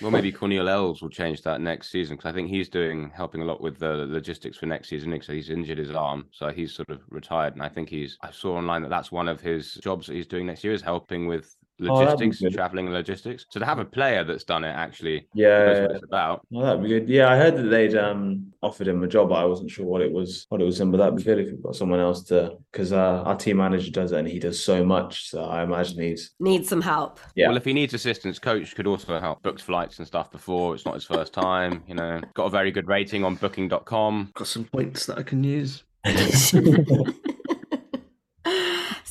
[0.00, 3.40] Well, maybe Corniel Els will change that next season because I think he's doing helping
[3.42, 5.20] a lot with the logistics for next season.
[5.22, 7.54] So he's injured his arm, so he's sort of retired.
[7.54, 8.16] And I think he's.
[8.22, 10.82] I saw online that that's one of his jobs that he's doing next year is
[10.82, 12.52] helping with that'd be logistics, good.
[12.52, 13.46] traveling logistics.
[13.50, 16.46] So to have a player that's done it actually Yeah, knows yeah, what it's about.
[16.50, 17.08] Well, that'd be good.
[17.08, 20.00] Yeah, I heard that they'd um offered him a job, but I wasn't sure what
[20.00, 20.90] it was, what it was in.
[20.90, 23.90] But that'd be good if you've got someone else to, because uh, our team manager
[23.90, 25.30] does it and he does so much.
[25.30, 27.20] So I imagine he's needs some help.
[27.34, 27.48] Yeah.
[27.48, 29.42] Well, if he needs assistance, coach could also help.
[29.42, 30.74] Booked flights and stuff before.
[30.74, 31.84] It's not his first time.
[31.86, 34.32] You know, got a very good rating on Booking.com.
[34.34, 35.84] Got some points that I can use.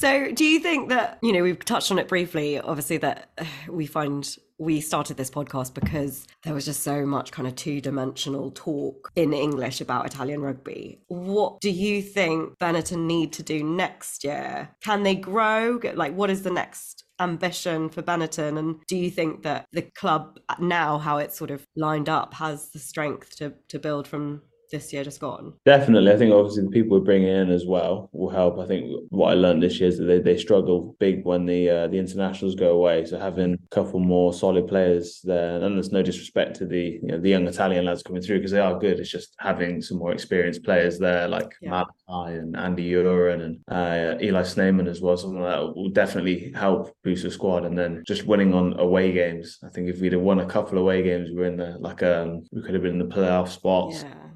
[0.07, 3.29] So, do you think that, you know, we've touched on it briefly, obviously, that
[3.69, 7.81] we find we started this podcast because there was just so much kind of two
[7.81, 11.01] dimensional talk in English about Italian rugby.
[11.07, 14.69] What do you think Benetton need to do next year?
[14.81, 15.77] Can they grow?
[15.93, 18.57] Like, what is the next ambition for Benetton?
[18.57, 22.69] And do you think that the club now, how it's sort of lined up, has
[22.69, 25.53] the strength to, to build from this year just gone?
[25.65, 26.11] Definitely.
[26.11, 28.59] I think obviously the people we bring in as well will help.
[28.59, 31.69] I think what I learned this year is that they, they struggle big when the
[31.69, 33.05] uh, the internationals go away.
[33.05, 37.07] So having a couple more solid players there, and there's no disrespect to the you
[37.07, 38.99] know the young Italian lads coming through because they are good.
[38.99, 41.83] It's just having some more experienced players there like yeah.
[42.09, 45.17] Malakai and Andy Uren and uh, Eli Snyman as well.
[45.17, 47.65] Something like that will definitely help boost the squad.
[47.65, 49.59] And then just winning on away games.
[49.63, 52.03] I think if we'd have won a couple away games, we are in the like
[52.03, 54.03] um we could have been in the playoff spots.
[54.03, 54.26] Yeah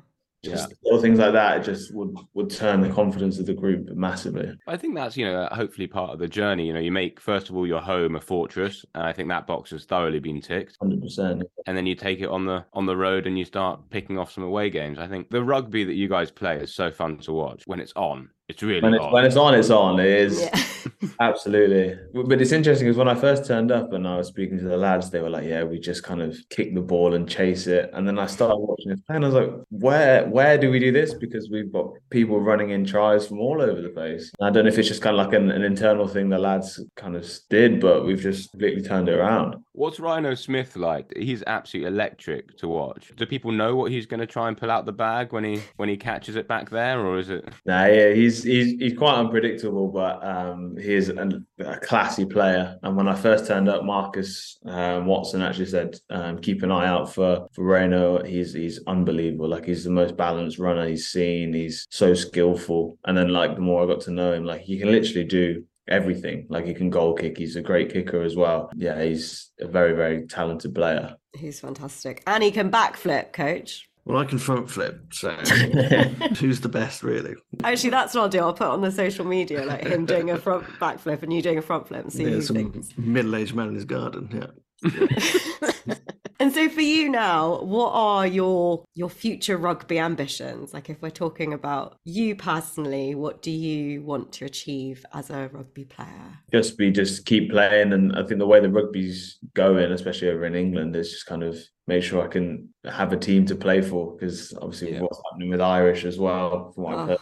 [0.44, 0.76] just yeah.
[0.84, 4.52] little things like that it just would would turn the confidence of the group massively.
[4.68, 6.68] I think that's you know hopefully part of the journey.
[6.68, 9.48] You know you make first of all your home a fortress and i think that
[9.48, 10.78] box has thoroughly been ticked.
[10.80, 14.18] 100% and then you take it on the on the road and you start picking
[14.18, 14.98] off some away games.
[14.98, 17.94] I think the rugby that you guys play is so fun to watch when it's
[17.96, 20.00] on it's really when it's, when it's on, it's on.
[20.00, 21.10] It is yeah.
[21.22, 21.98] absolutely.
[22.14, 24.76] But it's interesting because when I first turned up and I was speaking to the
[24.76, 27.90] lads, they were like, "Yeah, we just kind of kick the ball and chase it."
[27.94, 30.80] And then I started watching this play, and I was like, "Where, where do we
[30.80, 34.32] do this?" Because we've got people running in tries from all over the place.
[34.40, 36.38] And I don't know if it's just kind of like an, an internal thing the
[36.38, 39.56] lads kind of did, but we've just completely turned it around.
[39.72, 41.14] What's Rhyno Smith like?
[41.16, 43.14] He's absolutely electric to watch.
[43.16, 45.62] Do people know what he's going to try and pull out the bag when he
[45.78, 47.48] when he catches it back there, or is it?
[47.66, 52.78] Nah, yeah, he's he's he's quite unpredictable, but um, he is a, a, classy player.
[52.84, 56.88] And when I first turned up, Marcus um, Watson actually said, um, "Keep an eye
[56.88, 58.26] out for for Rhyno.
[58.26, 59.50] He's he's unbelievable.
[59.50, 61.54] Like he's the most balanced runner he's seen.
[61.54, 62.98] He's so skillful.
[63.06, 65.64] And then like the more I got to know him, like he can literally do."
[65.88, 69.68] everything like he can goal kick he's a great kicker as well yeah he's a
[69.68, 74.70] very very talented player he's fantastic and he can backflip coach well, I can front
[74.70, 75.32] flip, so
[76.40, 77.36] who's the best, really?
[77.64, 78.40] Actually, that's what I'll do.
[78.40, 81.60] I'll put on the social media like him doing a front backflip and you doing
[81.60, 82.90] a front flip and see yeah, who some thinks.
[82.98, 85.94] Middle-aged man in his garden, yeah.
[86.42, 86.46] yeah.
[86.46, 90.74] and so, for you now, what are your your future rugby ambitions?
[90.74, 95.50] Like, if we're talking about you personally, what do you want to achieve as a
[95.52, 96.40] rugby player?
[96.52, 100.46] Just be, just keep playing, and I think the way the rugby's going, especially over
[100.46, 103.82] in England, is just kind of make sure I can have a team to play
[103.82, 105.02] for because obviously yeah.
[105.02, 107.00] what's happening with Irish as well, from what oh.
[107.00, 107.20] I've heard,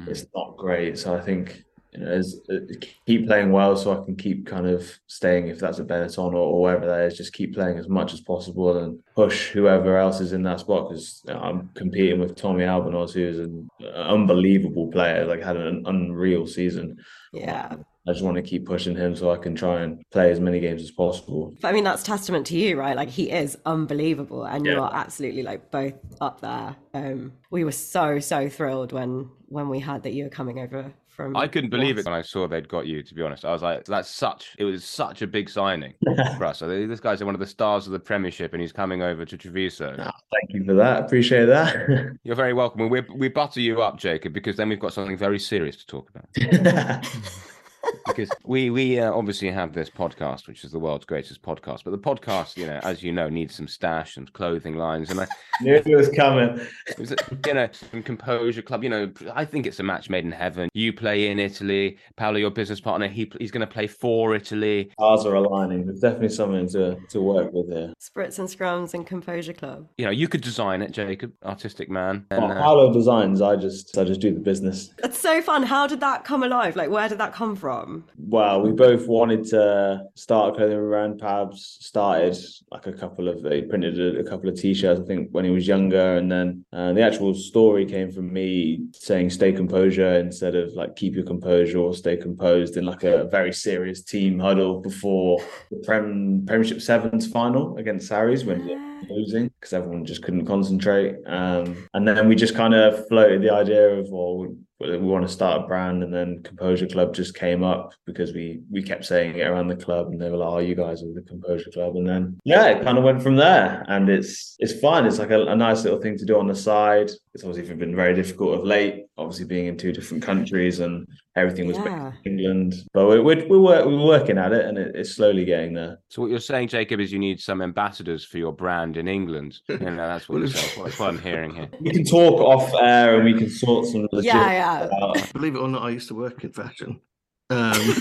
[0.00, 0.08] mm.
[0.08, 0.98] it's not great.
[0.98, 2.58] So I think you know, as, uh,
[3.06, 6.36] keep playing well so I can keep kind of staying if that's a Benetton or,
[6.36, 7.16] or wherever that is.
[7.16, 10.88] Just keep playing as much as possible and push whoever else is in that spot
[10.88, 15.82] because you know, I'm competing with Tommy Albornoz, who's an unbelievable player, like had an
[15.86, 16.98] unreal season.
[17.32, 17.74] Yeah.
[18.08, 20.58] I just want to keep pushing him so I can try and play as many
[20.58, 21.54] games as possible.
[21.60, 22.96] But I mean, that's testament to you, right?
[22.96, 24.72] Like he is unbelievable, and yeah.
[24.72, 26.76] you're absolutely like both up there.
[26.94, 30.94] Um, we were so so thrilled when when we heard that you were coming over
[31.24, 31.36] from.
[31.36, 33.02] I couldn't believe it when I saw they'd got you.
[33.02, 35.94] To be honest, I was like, "That's such." It was such a big signing
[36.36, 36.58] for us.
[36.58, 39.36] So this guy's one of the stars of the Premiership, and he's coming over to
[39.36, 39.96] Treviso.
[39.98, 41.04] Oh, thank you for that.
[41.04, 42.16] Appreciate that.
[42.24, 42.88] You're very welcome.
[42.88, 46.10] We we butter you up, Jacob, because then we've got something very serious to talk
[46.10, 47.06] about
[48.06, 51.84] because we we uh, obviously have this podcast, which is the world's greatest podcast.
[51.84, 55.20] But the podcast, you know, as you know, needs some stash, and clothing lines, and
[55.20, 55.26] I
[55.60, 56.60] knew it was coming.
[56.86, 57.14] It Was,
[57.46, 58.82] you know, some composure club.
[58.84, 60.68] You know, I think it's a match made in heaven.
[60.74, 63.08] You play in Italy, Paolo, your business partner.
[63.08, 64.90] He he's going to play for Italy.
[64.98, 65.86] Ours are aligning.
[65.86, 67.92] There's definitely something to to work with here.
[68.00, 69.88] Spritz and scrums and composure club.
[69.98, 72.26] You know, you could design it, Jacob, artistic man.
[72.30, 73.40] And, oh, Paolo uh, designs.
[73.40, 74.92] I just I just do the business.
[74.98, 75.62] It's so fun.
[75.62, 76.76] How did that come alive?
[76.76, 77.69] Like, where did that come from?
[78.18, 81.20] Well, we both wanted to start a clothing brand.
[81.20, 82.36] Pabs started
[82.70, 85.50] like a couple of, they printed a, a, couple of t-shirts, I think, when he
[85.50, 86.16] was younger.
[86.16, 90.96] And then uh, the actual story came from me saying stay composure instead of like
[90.96, 95.78] keep your composure or stay composed in like a very serious team huddle before the
[95.78, 101.16] Prem, Premiership Sevens final against Sarries when losing because everyone just couldn't concentrate.
[101.26, 105.32] Um, and then we just kind of floated the idea of, well, we want to
[105.32, 109.36] start a brand and then composure club just came up because we we kept saying
[109.36, 111.96] it around the club and they were like oh you guys are the composure club.
[111.96, 115.06] And then yeah it kind of went from there and it's it's fun.
[115.06, 117.94] It's like a, a nice little thing to do on the side it's obviously been
[117.94, 122.12] very difficult of late obviously being in two different countries and everything was yeah.
[122.26, 125.98] England but we're, we're, we're, we're working at it and it, it's slowly getting there
[126.08, 129.58] so what you're saying Jacob is you need some ambassadors for your brand in England
[129.68, 133.24] you know that's what, that's what I'm hearing here we can talk off air and
[133.24, 134.88] we can sort some yeah yeah
[135.32, 137.00] Believe it or not, I used to work in fashion.
[137.52, 137.96] Um,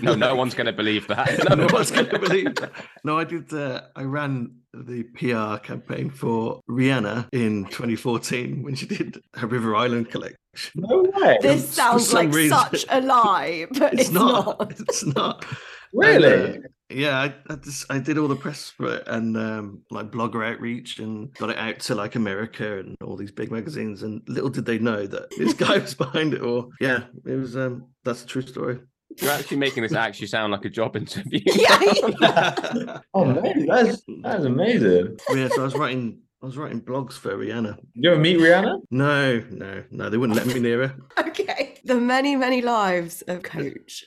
[0.00, 1.38] no, no one's going to believe that.
[1.50, 2.72] No, no one's going to believe that.
[3.04, 3.52] No, I did.
[3.52, 9.76] Uh, I ran the PR campaign for Rihanna in 2014 when she did her River
[9.76, 10.38] Island collection.
[10.74, 11.38] No way.
[11.40, 14.72] This sounds like reason, such a lie, but it's, it's not, not.
[14.80, 15.44] It's not.
[15.92, 16.54] Really?
[16.54, 19.82] And, uh, Yeah, I, I just I did all the press for it and um,
[19.90, 24.02] like blogger outreach and got it out to like America and all these big magazines.
[24.02, 26.70] And little did they know that this guy was behind it all.
[26.80, 27.56] Yeah, it was.
[27.56, 28.80] Um, that's a true story.
[29.20, 31.40] You're actually making this actually sound like a job interview.
[31.54, 32.98] Yeah.
[33.14, 35.18] Oh, man, that's that's amazing.
[35.34, 36.18] yeah, so I was writing.
[36.42, 37.78] I was writing blogs for Rihanna.
[37.94, 38.80] You ever meet Rihanna?
[38.90, 40.96] No, no, no, they wouldn't let me near her.
[41.28, 41.78] okay.
[41.84, 44.04] The many, many lives of Coach.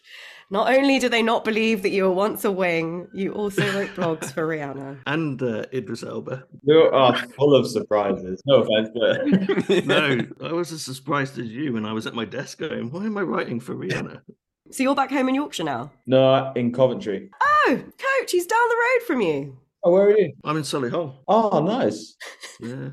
[0.51, 3.89] Not only do they not believe that you were once a wing, you also wrote
[3.95, 4.99] blogs for Rihanna.
[5.07, 6.43] And uh, Idris Elba.
[6.63, 8.39] You are full of surprises.
[8.45, 12.23] No offense, but No, I was as surprised as you when I was at my
[12.25, 14.21] desk going, "Why am I writing for Rihanna?"
[14.71, 15.91] So you're back home in Yorkshire now?
[16.05, 17.29] no, in Coventry.
[17.41, 19.57] Oh, Coach, he's down the road from you.
[19.83, 20.33] Oh, where are you?
[20.43, 21.13] I'm in Solihull.
[21.27, 22.15] Oh, nice,
[22.59, 22.89] Yeah,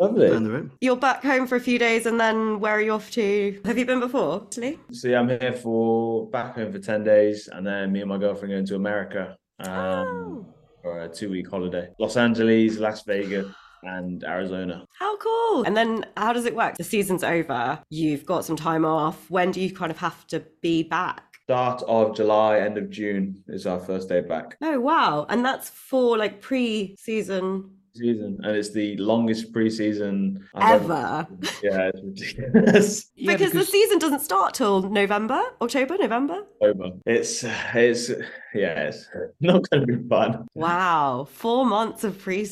[0.00, 0.30] lovely.
[0.30, 0.70] down the road.
[0.80, 3.60] You're back home for a few days and then where are you off to?
[3.64, 4.44] Have you been before?
[4.50, 4.78] Italy?
[4.92, 8.52] See, I'm here for back home for ten days, and then me and my girlfriend
[8.52, 10.46] going to America um, Oh.
[10.82, 11.90] for a two week holiday.
[11.98, 13.46] Los Angeles, Las Vegas,
[13.82, 14.84] and Arizona.
[14.98, 15.64] How cool.
[15.64, 16.76] And then how does it work?
[16.76, 17.80] The season's over.
[17.90, 19.30] You've got some time off.
[19.30, 21.24] When do you kind of have to be back?
[21.44, 24.56] Start of July, end of June is our first day back.
[24.60, 25.26] Oh, wow.
[25.30, 31.26] And that's for like pre season Season, and it's the longest preseason I've ever.
[31.62, 33.10] Yeah, it's ridiculous.
[33.16, 36.44] Yeah, because, the season doesn't start till November, October, November.
[36.60, 36.90] Over.
[37.06, 38.10] It's it's
[38.54, 39.08] yeah, it's
[39.40, 40.46] not going to be fun.
[40.54, 41.26] Wow.
[41.28, 42.44] Four months of pre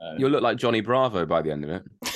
[0.00, 0.20] season.
[0.20, 1.82] You'll look like Johnny Bravo by the end of it.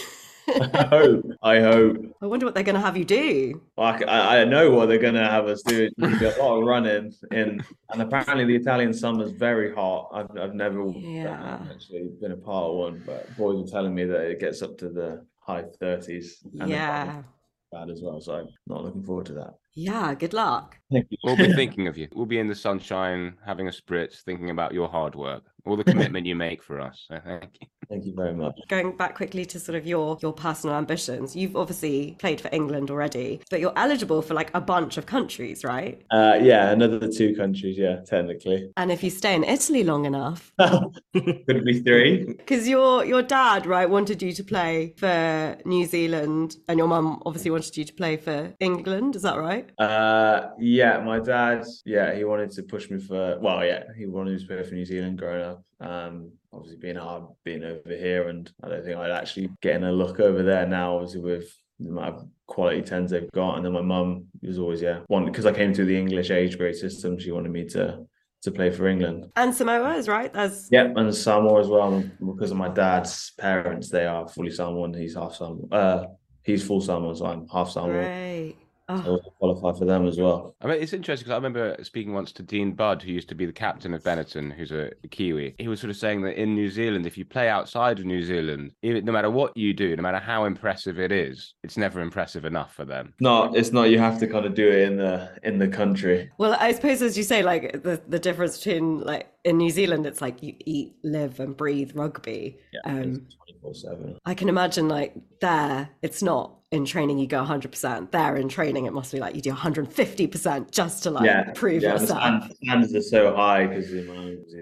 [0.49, 1.25] I hope.
[1.43, 1.97] I hope.
[2.21, 3.63] I wonder what they're going to have you do.
[3.79, 5.89] I know what they're going to have us do.
[5.99, 10.11] It's a lot of running in, and apparently the Italian summer's very hot.
[10.13, 11.61] I've I've never Yeah.
[11.71, 14.77] actually been a part of one, but boys are telling me that it gets up
[14.79, 16.39] to the high thirties.
[16.53, 17.23] Yeah.
[17.71, 18.21] bad as well.
[18.21, 19.55] So I'm not looking forward to that.
[19.75, 20.13] Yeah.
[20.15, 20.77] Good luck.
[20.93, 21.19] Thank you.
[21.25, 22.09] We'll be thinking of you.
[22.15, 25.85] We'll be in the sunshine, having a spritz, thinking about your hard work, all the
[25.93, 27.05] commitment you make for us.
[27.09, 27.67] So thank you.
[27.89, 28.59] Thank you very much.
[28.69, 31.37] Going back quickly to sort of your your personal ambitions.
[31.37, 35.63] You've obviously played for England already, but you're eligible for like a bunch of countries,
[35.63, 36.03] right?
[36.11, 37.77] Uh, yeah, another two countries.
[37.77, 42.25] Yeah, technically, And if you stay in Italy long enough, could be three.
[42.39, 47.23] because your your dad right wanted you to play for New Zealand, and your mum
[47.27, 49.17] obviously wanted you to play for England.
[49.17, 49.69] Is that right?
[49.79, 54.35] Uh, yeah, my dad, yeah, he wanted to push me for, well, yeah, he wanted
[54.35, 55.52] me to play for New Zealand growing up.
[55.81, 59.93] Um, obviously being hard being over here, and I don't think I'd actually getting a
[59.93, 63.57] look over there now, obviously with the amount of quality tens they've got.
[63.57, 66.57] And then my mum was always, yeah, one because I came through the English age
[66.59, 68.07] grade system, she wanted me to
[68.43, 69.31] to play for England.
[69.37, 70.33] And Samoa is right.
[70.33, 73.89] There's Yep, and Samoa as well because of my dad's parents.
[73.89, 74.95] They are fully Samoan.
[74.95, 75.69] He's half Samoan.
[75.71, 76.07] Uh,
[76.43, 77.93] he's full Samoan, so I'm half Samoan.
[77.93, 78.57] great.
[78.93, 79.03] Ah.
[79.03, 80.55] So I Oh, also qualify for them as well.
[80.61, 83.35] I mean, it's interesting because I remember speaking once to Dean Budd, who used to
[83.35, 85.55] be the captain of Benetton, who's a Kiwi.
[85.59, 88.23] He was sort of saying that in New Zealand, if you play outside of New
[88.23, 92.01] Zealand, even, no matter what you do, no matter how impressive it is, it's never
[92.01, 93.15] impressive enough for them.
[93.21, 93.85] No, it's not.
[93.91, 96.31] You have to kind of do it in the in the country.
[96.39, 100.07] well, I suppose as you say, like the the difference between like in New Zealand,
[100.07, 102.59] it's like you eat, live, and breathe rugby.
[102.85, 104.17] Um, twenty four seven.
[104.25, 108.11] I can imagine like there, it's not in training you go 100%.
[108.13, 111.83] There in training, it must be like you do 150% just to like Yeah, prove
[111.83, 111.93] yeah.
[111.93, 112.19] Yourself.
[112.21, 114.07] stand- the standards are so high because you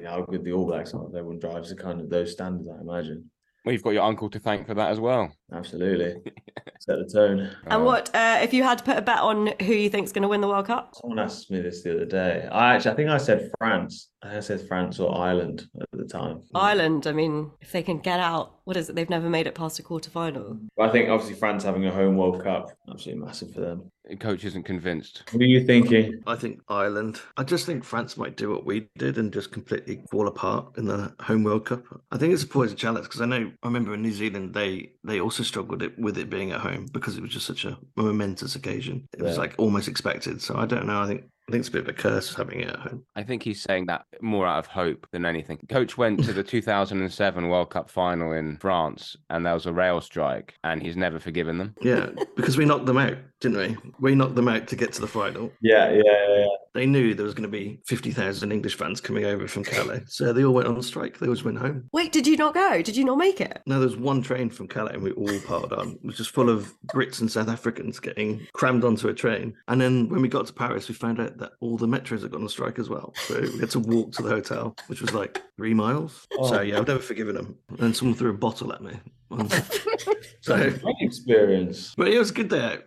[0.03, 1.07] know how good the All Blacks are.
[1.07, 2.69] Everyone drives to kind of those standards.
[2.69, 3.31] I imagine.
[3.65, 5.31] Well, you've got your uncle to thank for that as well.
[5.53, 6.15] Absolutely,
[6.81, 7.51] set the tone.
[7.67, 10.23] And what uh, if you had to put a bet on who you think's going
[10.23, 10.95] to win the World Cup?
[10.95, 12.49] Someone asked me this the other day.
[12.51, 14.09] I actually, I think I said France.
[14.23, 16.43] I think I said France or Ireland at the time.
[16.55, 18.97] Ireland, I mean, if they can get out, what is it?
[18.97, 20.59] They've never made it past a quarter final.
[20.79, 23.91] I think obviously France having a home World Cup, absolutely massive for them.
[24.19, 25.23] Coach isn't convinced.
[25.31, 26.23] What are you thinking?
[26.27, 27.21] I think Ireland.
[27.37, 30.85] I just think France might do what we did and just completely fall apart in
[30.85, 31.85] the home World Cup.
[32.11, 34.93] I think it's a poison challenge because I know I remember in New Zealand they
[35.05, 37.79] they also struggled it, with it being at home because it was just such a
[37.97, 39.07] momentous occasion.
[39.15, 40.43] It was like almost expected.
[40.43, 41.01] So I don't know.
[41.01, 43.03] I think I think it's a bit of a curse having it at home.
[43.17, 45.59] I think he's saying that more out of hope than anything.
[45.69, 50.01] Coach went to the 2007 World Cup final in France, and there was a rail
[50.01, 51.75] strike, and he's never forgiven them.
[51.81, 53.77] Yeah, because we knocked them out, didn't we?
[53.99, 55.51] We knocked them out to get to the final.
[55.61, 56.39] Yeah, yeah, yeah.
[56.39, 56.47] yeah.
[56.73, 60.03] They knew there was going to be fifty thousand English fans coming over from Calais,
[60.07, 61.19] so they all went on strike.
[61.19, 61.89] They always went home.
[61.93, 62.81] Wait, did you not go?
[62.81, 63.61] Did you not make it?
[63.67, 65.93] No, there was one train from Calais and we all piled on.
[65.93, 69.55] It was just full of Brits and South Africans getting crammed onto a train.
[69.69, 72.31] And then when we got to Paris, we found out that all the metros had
[72.31, 73.13] gone on strike as well.
[73.27, 76.27] So we had to walk to the hotel, which was like three miles.
[76.39, 76.49] Oh.
[76.49, 76.63] So Oh.
[76.63, 77.57] yeah, I've never forgiven them.
[77.81, 78.93] And someone threw a bottle at me.
[80.41, 81.95] so, Great experience.
[81.97, 82.83] but it was a good day out.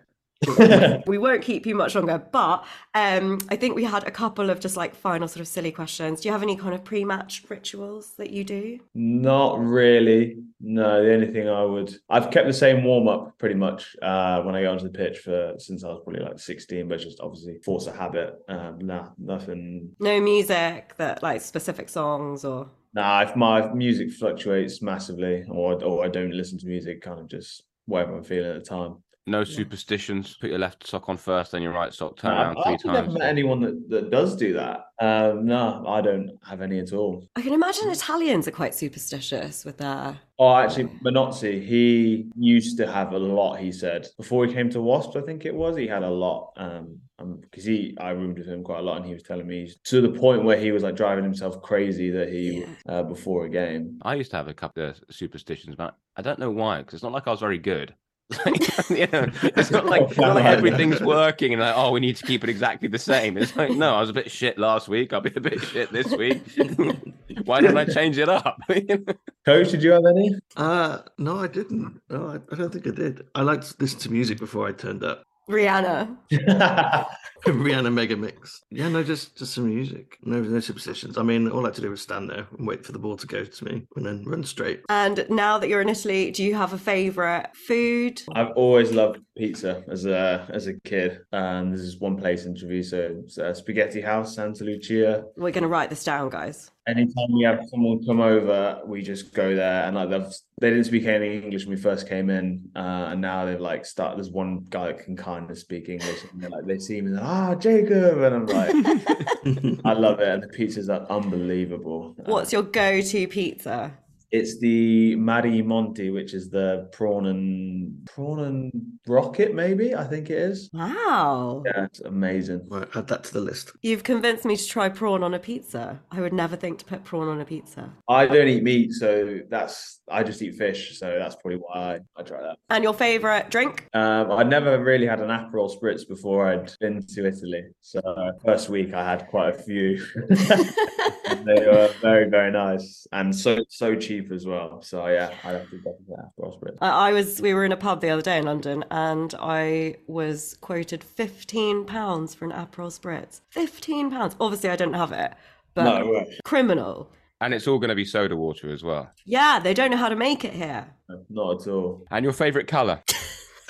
[1.08, 4.60] we won't keep you much longer, but um, I think we had a couple of
[4.60, 6.22] just like final sort of silly questions.
[6.22, 8.80] Do you have any kind of pre-match rituals that you do?
[8.94, 10.38] Not really.
[10.60, 14.42] No, the only thing I would, I've kept the same warm up pretty much uh,
[14.44, 17.20] when I go onto the pitch for since I was probably like 16, but just
[17.20, 18.36] obviously force a habit.
[18.48, 19.92] Um, nah, nothing.
[20.00, 22.70] No music that like specific songs or.
[22.96, 27.28] Nah, if my music fluctuates massively, or or I don't listen to music, kind of
[27.28, 28.98] just whatever I'm feeling at the time.
[29.26, 30.36] No superstitions.
[30.40, 32.18] Put your left sock on first, then your right sock.
[32.18, 33.20] Turn Nah, around I've three actually never times.
[33.20, 34.88] met anyone that, that does do that.
[35.00, 37.26] Um, no, I don't have any at all.
[37.38, 40.20] I can imagine Italians are quite superstitious with their.
[40.39, 43.60] Oh, actually, Minozzi, he used to have a lot.
[43.60, 45.78] He said before he came to Wasps, I think it was.
[45.78, 46.52] He had a lot.
[46.58, 47.00] Um,
[47.41, 50.02] because he, I roomed with him quite a lot, and he was telling me to
[50.02, 54.00] the point where he was like driving himself crazy that he uh, before a game.
[54.02, 56.80] I used to have a couple of superstitions, but I don't know why.
[56.80, 57.95] Because it's not like I was very good.
[58.90, 62.16] you know, it's not like, it's not like everything's working and like, oh, we need
[62.18, 63.38] to keep it exactly the same.
[63.38, 65.14] It's like, no, I was a bit shit last week.
[65.14, 66.42] I'll be a bit shit this week.
[67.46, 68.60] Why didn't I change it up?
[69.46, 70.36] Coach, did you have any?
[70.56, 72.02] Uh, no, I didn't.
[72.10, 73.28] No, I, I don't think I did.
[73.36, 75.24] I liked to listen to music before I turned up.
[75.50, 76.18] Rihanna.
[77.46, 78.64] Rihanna Mega Mix.
[78.72, 80.18] Yeah, no, just just some music.
[80.24, 81.18] No, no superstitions.
[81.18, 83.18] I mean, all I had to do was stand there and wait for the ball
[83.18, 84.82] to go to me and then run straight.
[84.89, 88.22] And now that you're in Italy, do you have a favourite food?
[88.34, 92.56] I've always loved pizza as a as a kid, and this is one place in
[92.56, 95.26] Treviso, uh, Spaghetti House, Santa Lucia.
[95.36, 96.72] We're going to write this down, guys.
[96.86, 100.28] Anytime we have someone come over, we just go there, and like they've,
[100.60, 103.86] they didn't speak any English when we first came in, uh, and now they've like
[103.86, 104.18] started.
[104.18, 107.08] There's one guy that can kind of speak English, and they're like they see me,
[107.08, 112.16] and they're, ah, Jacob, and I'm like, I love it, and the pizzas are unbelievable.
[112.26, 113.98] What's your go-to pizza?
[114.34, 118.72] It's the Mari Monti, which is the prawn and prawn and
[119.08, 120.72] rocket, maybe I think it is.
[120.74, 121.62] Wow.
[121.68, 122.68] Yeah, it's amazing.
[122.68, 123.74] Right, add that to the list.
[123.84, 126.02] You've convinced me to try prawn on a pizza.
[126.10, 127.94] I would never think to put prawn on a pizza.
[128.10, 132.00] I don't eat meat, so that's I just eat fish, so that's probably why I,
[132.18, 132.58] I try that.
[132.72, 133.88] And your favourite drink?
[133.94, 138.02] Um, I'd never really had an Aperol spritz before I'd been to Italy, so
[138.44, 140.04] first week I had quite a few.
[141.46, 144.82] they were very very nice and so so cheap as well.
[144.82, 146.78] So yeah, I have to definitely get Aperol spritz.
[146.82, 147.41] I, I was.
[147.41, 151.86] We were in a pub the other day in London, and I was quoted fifteen
[151.86, 153.41] pounds for an Aperol spritz.
[153.50, 154.36] Fifteen pounds.
[154.39, 155.34] Obviously, I didn't have it,
[155.74, 156.38] but No way.
[156.44, 157.12] criminal.
[157.41, 159.12] and it's all going to be soda water as well.
[159.26, 160.86] Yeah, they don't know how to make it here.
[161.30, 162.06] Not at all.
[162.12, 163.02] And your favorite color?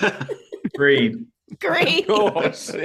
[0.76, 1.26] Green.
[1.60, 1.98] Green.
[2.10, 2.70] Of course.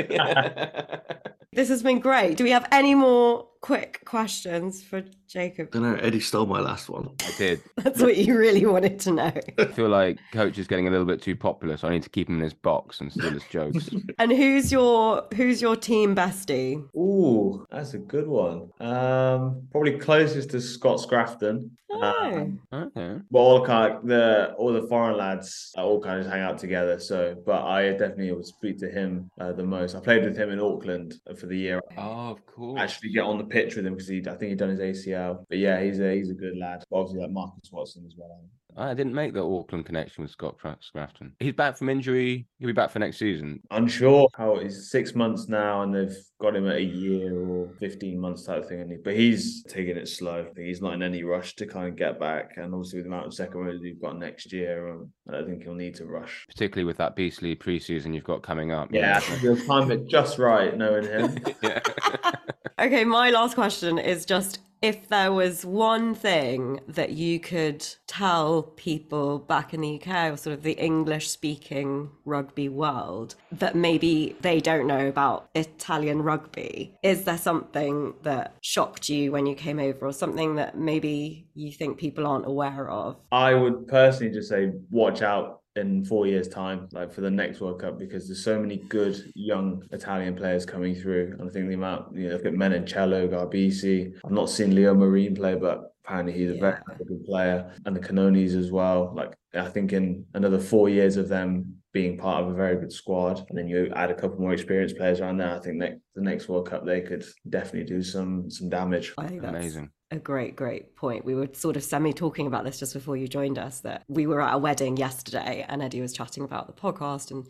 [1.52, 2.38] This has been great.
[2.38, 5.72] Do we have any more quick questions for Jacob?
[5.72, 5.96] don't know.
[5.96, 7.10] Eddie stole my last one.
[7.22, 7.62] I did.
[7.78, 9.32] That's what you really wanted to know.
[9.58, 12.10] I feel like coach is getting a little bit too popular, so I need to
[12.10, 13.90] keep him in his box and steal his jokes.
[14.18, 16.84] And who's your who's your team bestie?
[16.96, 18.70] Ooh, that's a good one.
[18.80, 21.70] Um, probably closest to Scott Scrafton.
[21.92, 23.16] Oh, Um, okay.
[23.32, 26.58] But all kind of the all the foreign lads uh, all kind of hang out
[26.58, 27.00] together.
[27.00, 29.96] So, but I definitely would speak to him uh, the most.
[29.96, 31.82] I played with him in Auckland for the year.
[31.98, 32.80] Oh, of course.
[32.80, 35.46] Actually, get on the pitch with him because he, I think he'd done his ACL.
[35.50, 36.84] But yeah, he's a he's a good lad.
[36.92, 38.44] Obviously, like Marcus Watson as well.
[38.78, 41.32] I didn't make the Auckland connection with Scott Cra- Scrafton.
[41.40, 42.48] He's back from injury.
[42.60, 43.62] He'll be back for next season.
[43.72, 48.20] Unsure how he's six months now, and they've got him at a year or fifteen
[48.20, 49.02] months type of thing.
[49.04, 50.48] But he's taking it slow.
[50.56, 52.54] He's not in any rush to kind of get back.
[52.58, 55.48] And obviously, with the amount of second rows we've got next year, um, I don't
[55.48, 56.46] think he'll need to rush.
[56.48, 58.90] Particularly with that beastly preseason you've got coming up.
[58.94, 61.38] Yeah, you'll time it just right, knowing him.
[61.62, 61.80] yeah.
[62.80, 68.64] Okay, my last question is just if there was one thing that you could tell
[68.64, 74.38] people back in the UK or sort of the English speaking rugby world that maybe
[74.40, 79.80] they don't know about Italian rugby, is there something that shocked you when you came
[79.80, 83.18] over or something that maybe you think people aren't aware of?
[83.34, 87.62] I would personally just say watch out in four years' time, like for the next
[87.62, 91.36] World Cup, because there's so many good young Italian players coming through.
[91.40, 94.14] And I think the amount, you know, look at Menoncello, Garbisi.
[94.26, 96.96] I've not seen Leo Marin play, but apparently he's a very Yeah.
[97.08, 97.72] good player.
[97.86, 99.14] And the Cannones as well.
[99.16, 102.92] Like I think in another four years of them being part of a very good
[102.92, 106.00] squad, and then you add a couple more experienced players around there, I think that
[106.16, 109.14] the next World Cup they could definitely do some some damage.
[109.18, 109.90] I think that's Amazing.
[110.12, 111.24] A great, great point.
[111.24, 114.26] We were sort of semi talking about this just before you joined us that we
[114.26, 117.48] were at a wedding yesterday and Eddie was chatting about the podcast and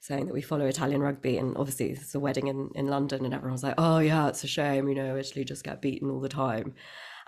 [0.00, 1.38] saying that we follow Italian rugby.
[1.38, 4.42] And obviously, it's a wedding in, in London, and everyone was like, oh, yeah, it's
[4.42, 6.74] a shame, you know, Italy just get beaten all the time.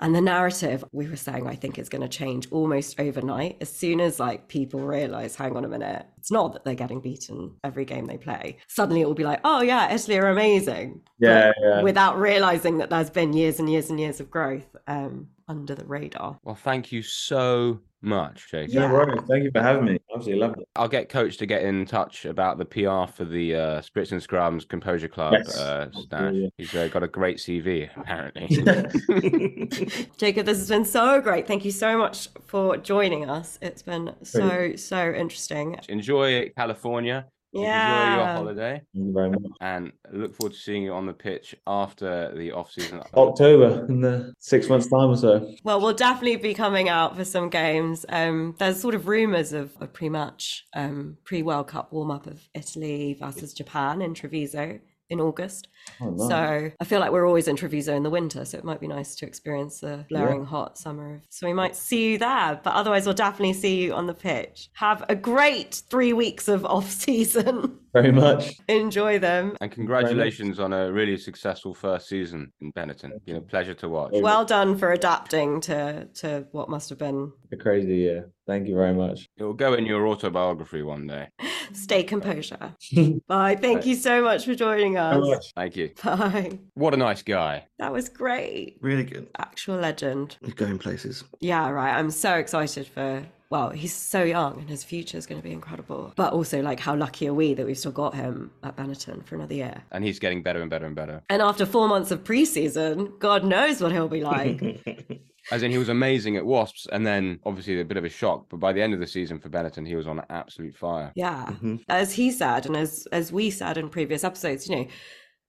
[0.03, 3.59] And the narrative we were saying, I think, is going to change almost overnight.
[3.61, 7.01] As soon as like people realize, hang on a minute, it's not that they're getting
[7.01, 8.59] beaten every game they play.
[8.67, 11.03] Suddenly it will be like, oh yeah, Italy are amazing.
[11.21, 11.83] Yeah, yeah.
[11.83, 15.85] Without realizing that there's been years and years and years of growth um, under the
[15.85, 16.37] radar.
[16.43, 18.75] Well, thank you so much, Jacob.
[18.75, 18.89] Yeah.
[18.89, 19.23] No worries.
[19.29, 19.99] Thank you for having me.
[20.23, 20.68] Absolutely loved it.
[20.77, 24.20] I'll get Coach to get in touch about the PR for the uh, Spritz and
[24.20, 25.59] Scrums Composure Club Yes.
[25.59, 26.33] uh, I'll stash.
[26.33, 26.49] do, yeah.
[26.59, 28.47] He's uh, got a great CV, apparently.
[30.16, 31.47] Jacob, this has been so great.
[31.47, 33.59] Thank you so much for joining us.
[33.62, 35.79] It's been so, so interesting.
[35.89, 37.27] Enjoy California.
[37.55, 38.37] Enjoy your Yeah.
[38.37, 38.83] holiday.
[38.95, 39.43] Thank you very much.
[39.61, 43.03] And look forward to seeing you on the pitch after the off season.
[43.15, 45.55] October in the six months time or so.
[45.65, 48.07] Well, we'll definitely be coming out for some games.
[48.09, 53.53] Um, there's sort of rumours of a pre-match, um, pre-World Cup warm-up of Italy versus
[53.53, 54.79] Japan in Treviso
[55.13, 55.69] in August.
[56.01, 56.29] Oh, nice.
[56.29, 58.89] So I feel like we're always in Treviso in the winter, so it might be
[58.89, 61.23] nice to experience the blaring hot summer.
[61.29, 64.71] So we might see you there, but otherwise we'll definitely see you on the pitch.
[64.75, 67.79] Have a great three weeks of off-season.
[67.93, 68.57] very much.
[68.68, 69.57] Enjoy them.
[69.61, 73.24] And congratulations on a really successful first season in Benetton.
[73.24, 74.12] Been a pleasure to watch.
[74.14, 77.32] Well done for adapting to to what must have been.
[77.53, 78.30] A crazy year.
[78.47, 79.28] Thank you very much.
[79.36, 81.28] It will go in your autobiography one day.
[81.72, 82.74] Stay composure.
[83.28, 83.57] Bye.
[83.57, 85.53] Thank you so much for joining us.
[85.55, 85.90] Thank you.
[86.03, 86.59] Bye.
[86.74, 87.66] What a nice guy.
[87.78, 88.78] That was great.
[88.80, 89.28] really good.
[89.38, 90.36] Actual legend.
[90.43, 91.24] He's going places.
[91.40, 91.97] Yeah, right.
[91.97, 93.24] I'm so excited for.
[93.53, 96.15] Well, he's so young and his future is going to be incredible.
[96.17, 99.35] But also, like, how lucky are we that we've still got him at Benetton for
[99.35, 99.83] another year?
[99.91, 101.23] And he's getting better and better and better.
[101.29, 105.21] And after four months of preseason, God knows what he'll be like.
[105.51, 108.47] As in, he was amazing at Wasps, and then obviously a bit of a shock.
[108.49, 111.13] But by the end of the season for Benetton, he was on absolute fire.
[111.15, 111.53] Yeah.
[111.61, 111.83] Mhm.
[111.91, 114.87] As he said, and as as we said in previous episodes, you know,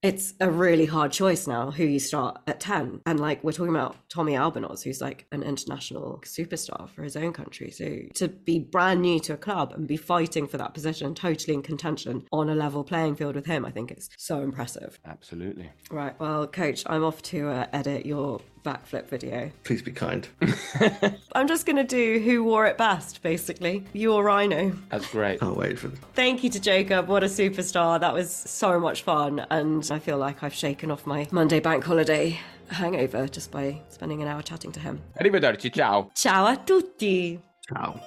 [0.04, 3.00] it's a really hard choice now who you start at 10.
[3.06, 7.32] And like we're talking about Tommy Albornoz, who's like an international superstar for his own
[7.32, 7.70] country.
[7.70, 11.54] So to be brand new to a club and be fighting for that position, totally
[11.54, 15.00] in contention on a level playing field with him, I think it's so impressive.
[15.06, 15.70] Absolutely.
[15.90, 16.20] Right.
[16.20, 19.52] Well, coach, I'm off to uh, edit your backflip video.
[19.62, 20.26] Please be kind.
[21.32, 23.84] I'm just going to do who wore it best, basically.
[23.92, 24.76] You or Rhyno.
[24.90, 25.40] That's great.
[25.40, 26.00] Can't wait for them.
[26.14, 27.06] Thank you to Jacob.
[27.08, 28.00] What a superstar.
[28.00, 29.46] That was so much fun.
[29.50, 34.22] And I feel like I've shaken off my Monday bank holiday hangover just by spending
[34.22, 35.00] an hour chatting to him.
[35.20, 36.10] Arrivederci, ciao.
[36.14, 37.40] Ciao a tutti.
[37.68, 38.00] Ciao.